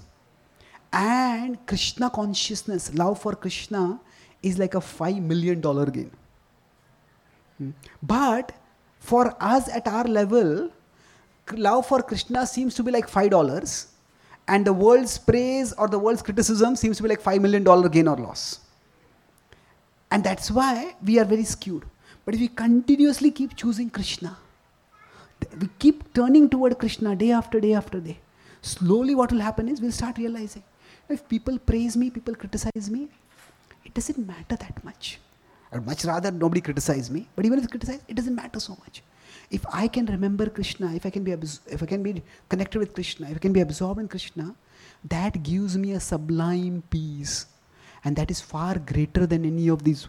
[0.92, 4.00] And Krishna consciousness, love for Krishna,
[4.42, 6.10] is like a $5 million gain.
[7.58, 7.70] Hmm.
[8.02, 8.52] But
[8.98, 10.70] for us at our level,
[11.52, 13.86] love for Krishna seems to be like $5,
[14.48, 18.08] and the world's praise or the world's criticism seems to be like $5 million gain
[18.08, 18.60] or loss.
[20.10, 21.84] And that's why we are very skewed.
[22.24, 24.36] But if we continuously keep choosing Krishna,
[25.60, 28.18] we keep turning toward Krishna day after day after day,
[28.62, 30.62] slowly what will happen is we'll start realizing
[31.08, 33.08] if people praise me, people criticize me,
[33.84, 35.20] it doesn't matter that much.
[35.72, 38.76] I would much rather nobody criticize me, but even if criticize, it doesn't matter so
[38.80, 39.02] much.
[39.50, 42.94] If I can remember Krishna, if I can be if I can be connected with
[42.94, 44.54] Krishna, if I can be absorbed in Krishna,
[45.08, 47.46] that gives me a sublime peace,
[48.04, 50.08] and that is far greater than any of these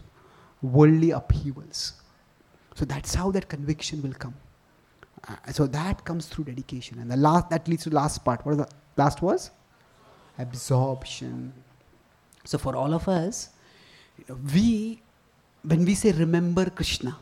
[0.60, 1.92] worldly upheavals.
[2.74, 4.34] So that's how that conviction will come.
[5.28, 8.44] Uh, so that comes through dedication, and the last that leads to the last part.
[8.44, 9.50] What the last was?
[10.38, 11.52] Absorption.
[12.44, 13.50] So for all of us,
[14.54, 15.00] we
[15.62, 17.16] when we say remember Krishna,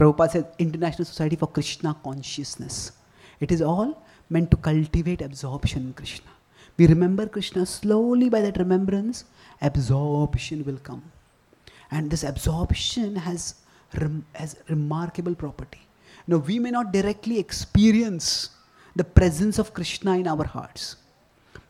[0.00, 2.92] Prabhupada says International Society for Krishna Consciousness.
[3.38, 6.30] It is all meant to cultivate absorption in Krishna.
[6.78, 9.24] We remember Krishna slowly by that remembrance,
[9.60, 11.02] absorption will come.
[11.90, 13.56] And this absorption has,
[14.00, 15.86] rem- has remarkable property.
[16.26, 18.48] Now, we may not directly experience
[18.96, 20.96] the presence of Krishna in our hearts,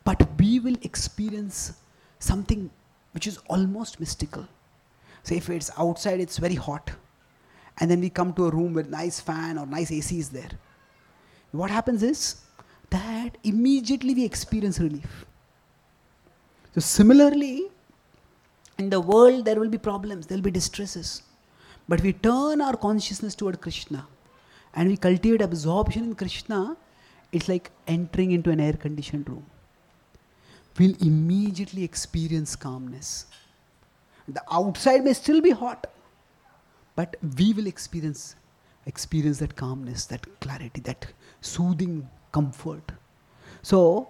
[0.04, 1.72] but we will experience
[2.20, 2.70] something
[3.10, 4.46] which is almost mystical.
[5.24, 6.92] Say, if it's outside, it's very hot,
[7.80, 10.50] and then we come to a room with nice fan or nice AC is there.
[11.52, 12.36] What happens is
[12.90, 15.24] that immediately we experience relief.
[16.74, 17.68] So, similarly,
[18.78, 21.22] in the world there will be problems, there will be distresses.
[21.88, 24.06] But we turn our consciousness toward Krishna
[24.74, 26.76] and we cultivate absorption in Krishna,
[27.32, 29.44] it's like entering into an air conditioned room.
[30.78, 33.26] We'll immediately experience calmness.
[34.28, 35.88] The outside may still be hot,
[36.96, 38.36] but we will experience
[38.86, 41.06] experience that calmness, that clarity, that
[41.40, 42.92] soothing comfort.
[43.62, 44.08] So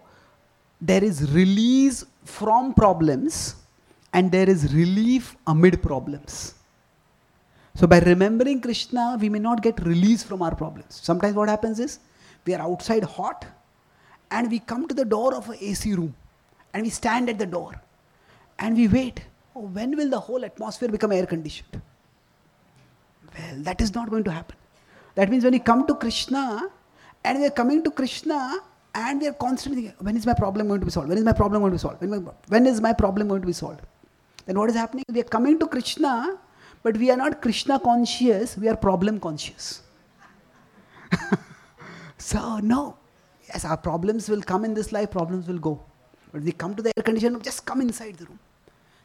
[0.81, 3.57] there is release from problems
[4.13, 6.55] and there is relief amid problems.
[7.75, 11.01] So by remembering Krishna, we may not get release from our problems.
[11.03, 11.99] Sometimes what happens is
[12.45, 13.47] we are outside hot
[14.31, 16.15] and we come to the door of an AC room
[16.73, 17.81] and we stand at the door
[18.59, 19.23] and we wait
[19.55, 21.81] oh, when will the whole atmosphere become air conditioned?
[23.39, 24.57] Well, that is not going to happen.
[25.15, 26.69] That means when we come to Krishna
[27.25, 28.59] and we are coming to Krishna
[28.95, 31.09] and we are constantly thinking, when is my problem going to be solved?
[31.09, 32.01] When is my problem going to be solved?
[32.01, 33.81] When, when is my problem going to be solved?
[34.47, 35.05] Then what is happening?
[35.09, 36.39] We are coming to Krishna,
[36.83, 39.83] but we are not Krishna conscious, we are problem conscious.
[42.19, 42.97] so, no.
[43.49, 45.81] Yes, our problems will come in this life, problems will go.
[46.33, 48.39] But we come to the air conditioner, just come inside the room.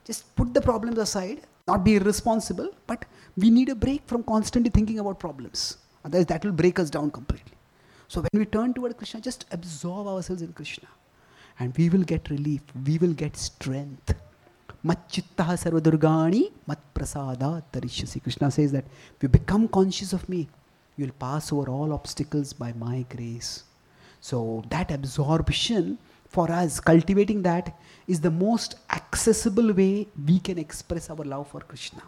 [0.04, 3.06] Just put the problems aside, not be irresponsible, but
[3.38, 5.78] we need a break from constantly thinking about problems.
[6.04, 7.54] Otherwise, that will break us down completely.
[8.08, 10.88] So, when we turn toward Krishna, just absorb ourselves in Krishna.
[11.60, 14.14] And we will get relief, we will get strength.
[14.86, 17.64] Machittaha sarvadurgani mat prasada.
[18.22, 18.86] Krishna says that
[19.16, 20.48] if you become conscious of me,
[20.98, 23.64] you will pass over all obstacles by my grace.
[24.22, 25.98] So, that absorption
[26.36, 27.74] for us, cultivating that
[28.08, 32.04] is the most accessible way we can express our love for Krishna.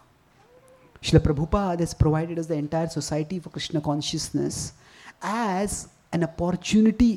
[1.02, 4.74] Srila Prabhupada has provided us the entire society for Krishna consciousness
[5.22, 7.14] as an opportunity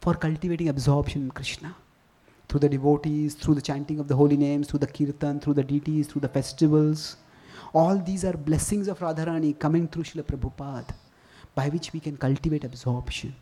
[0.00, 1.74] for cultivating absorption in Krishna.
[2.48, 5.64] Through the devotees, through the chanting of the holy names, through the kirtan, through the
[5.72, 7.16] deities, through the festivals.
[7.72, 10.94] All these are blessings of Radharani coming through Srila Prabhupada,
[11.54, 13.34] by which we can cultivate absorption.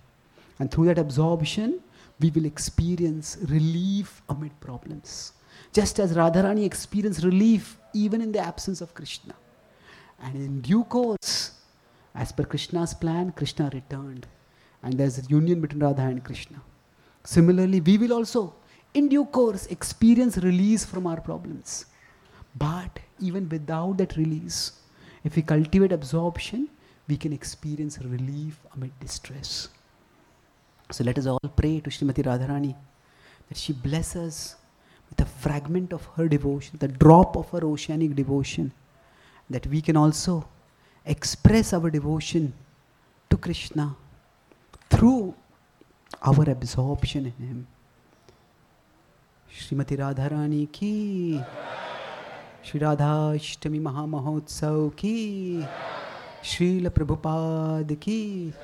[0.59, 1.81] And through that absorption,
[2.20, 5.32] we will experience relief amid problems.
[5.73, 9.35] Just as Radharani experienced relief even in the absence of Krishna.
[10.20, 11.53] And in due course,
[12.15, 14.27] as per Krishna's plan, Krishna returned.
[14.82, 16.61] And there's a union between Radha and Krishna.
[17.24, 18.55] Similarly, we will also,
[18.95, 21.86] in due course, experience release from our problems.
[22.57, 24.73] But even without that release,
[25.24, 26.69] if we cultivate absorption,
[27.07, 29.69] we can experience relief amid distress.
[30.90, 32.74] So let us all pray to Srimati Radharani
[33.48, 34.56] that she bless us
[35.10, 38.73] with a fragment of her devotion, the drop of her oceanic devotion,
[39.51, 40.47] that we can also
[41.05, 42.52] express our devotion
[43.31, 43.97] to Krishna
[44.90, 45.35] through
[46.23, 47.66] our absorption in Him.
[49.59, 51.40] Shrimati Radha Rani की
[52.65, 55.65] श्री राधा अष्टमी महामहोत्सव की
[56.44, 58.55] श्रील प्रभुपाद की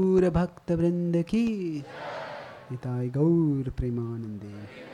[0.00, 1.46] गौर भक्त वृंद की
[3.08, 4.91] गौर प्रेमानंदे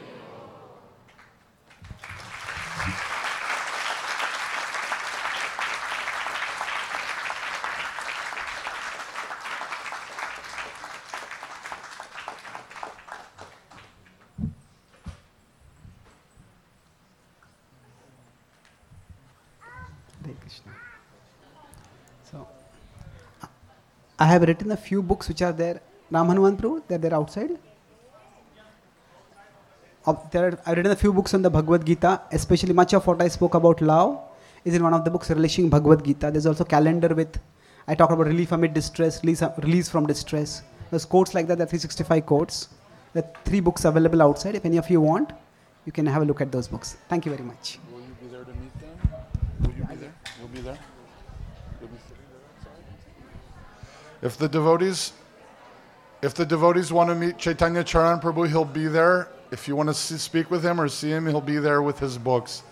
[24.29, 25.81] have written a few books which are there.
[26.11, 27.51] Ram Hanuman Prabhu, they're there outside.
[30.33, 33.21] There are, I've written a few books on the Bhagavad Gita, especially much of what
[33.21, 34.21] I spoke about love
[34.65, 36.31] is in one of the books relishing Bhagavad Gita.
[36.31, 37.39] There's also calendar with,
[37.87, 40.63] I talk about relief amid distress, release, release from distress.
[40.91, 42.69] There's quotes like that, there are 365 quotes.
[43.13, 44.55] There are three books available outside.
[44.55, 45.33] If any of you want,
[45.85, 46.97] you can have a look at those books.
[47.09, 47.79] Thank you very much.
[47.93, 48.97] Will you be there to meet them?
[49.61, 50.15] Will you be there?
[50.39, 50.79] You'll be there?
[54.21, 55.13] If the devotees,
[56.23, 59.29] if the devotees want to meet Chaitanya Charan Prabhu, he'll be there.
[59.51, 61.99] If you want to see, speak with him or see him, he'll be there with
[61.99, 62.63] his books.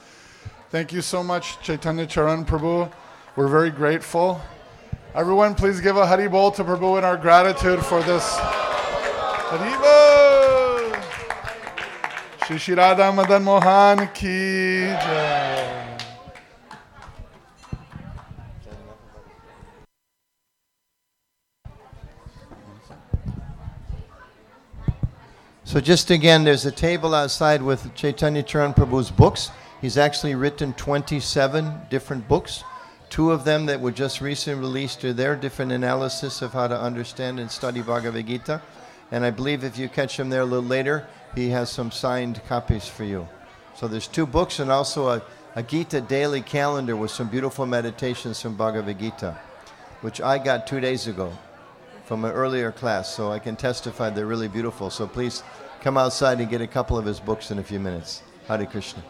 [0.70, 2.90] Thank you so much, Chaitanya Charan Prabhu.
[3.36, 4.40] We're very grateful.
[5.14, 8.36] Everyone, please give a Haribol to Prabhu in our gratitude for this.
[9.48, 9.97] Haribol!
[12.47, 15.76] Shri Shri Madan Mohan ki jai.
[25.67, 29.51] So just again, there's a table outside with Chaitanya Charan Prabhu's books.
[29.81, 32.63] He's actually written 27 different books.
[33.11, 36.81] Two of them that were just recently released are their different analysis of how to
[36.81, 38.63] understand and study Bhagavad Gita.
[39.11, 42.41] And I believe if you catch him there a little later, he has some signed
[42.47, 43.27] copies for you.
[43.75, 45.23] So there's two books and also a,
[45.57, 49.37] a Gita daily calendar with some beautiful meditations from Bhagavad Gita,
[50.03, 51.37] which I got two days ago
[52.07, 54.91] from an earlier class, so I can testify they're really beautiful.
[54.91, 55.43] So please
[55.81, 58.23] come outside and get a couple of his books in a few minutes.
[58.47, 59.03] Hare Krishna.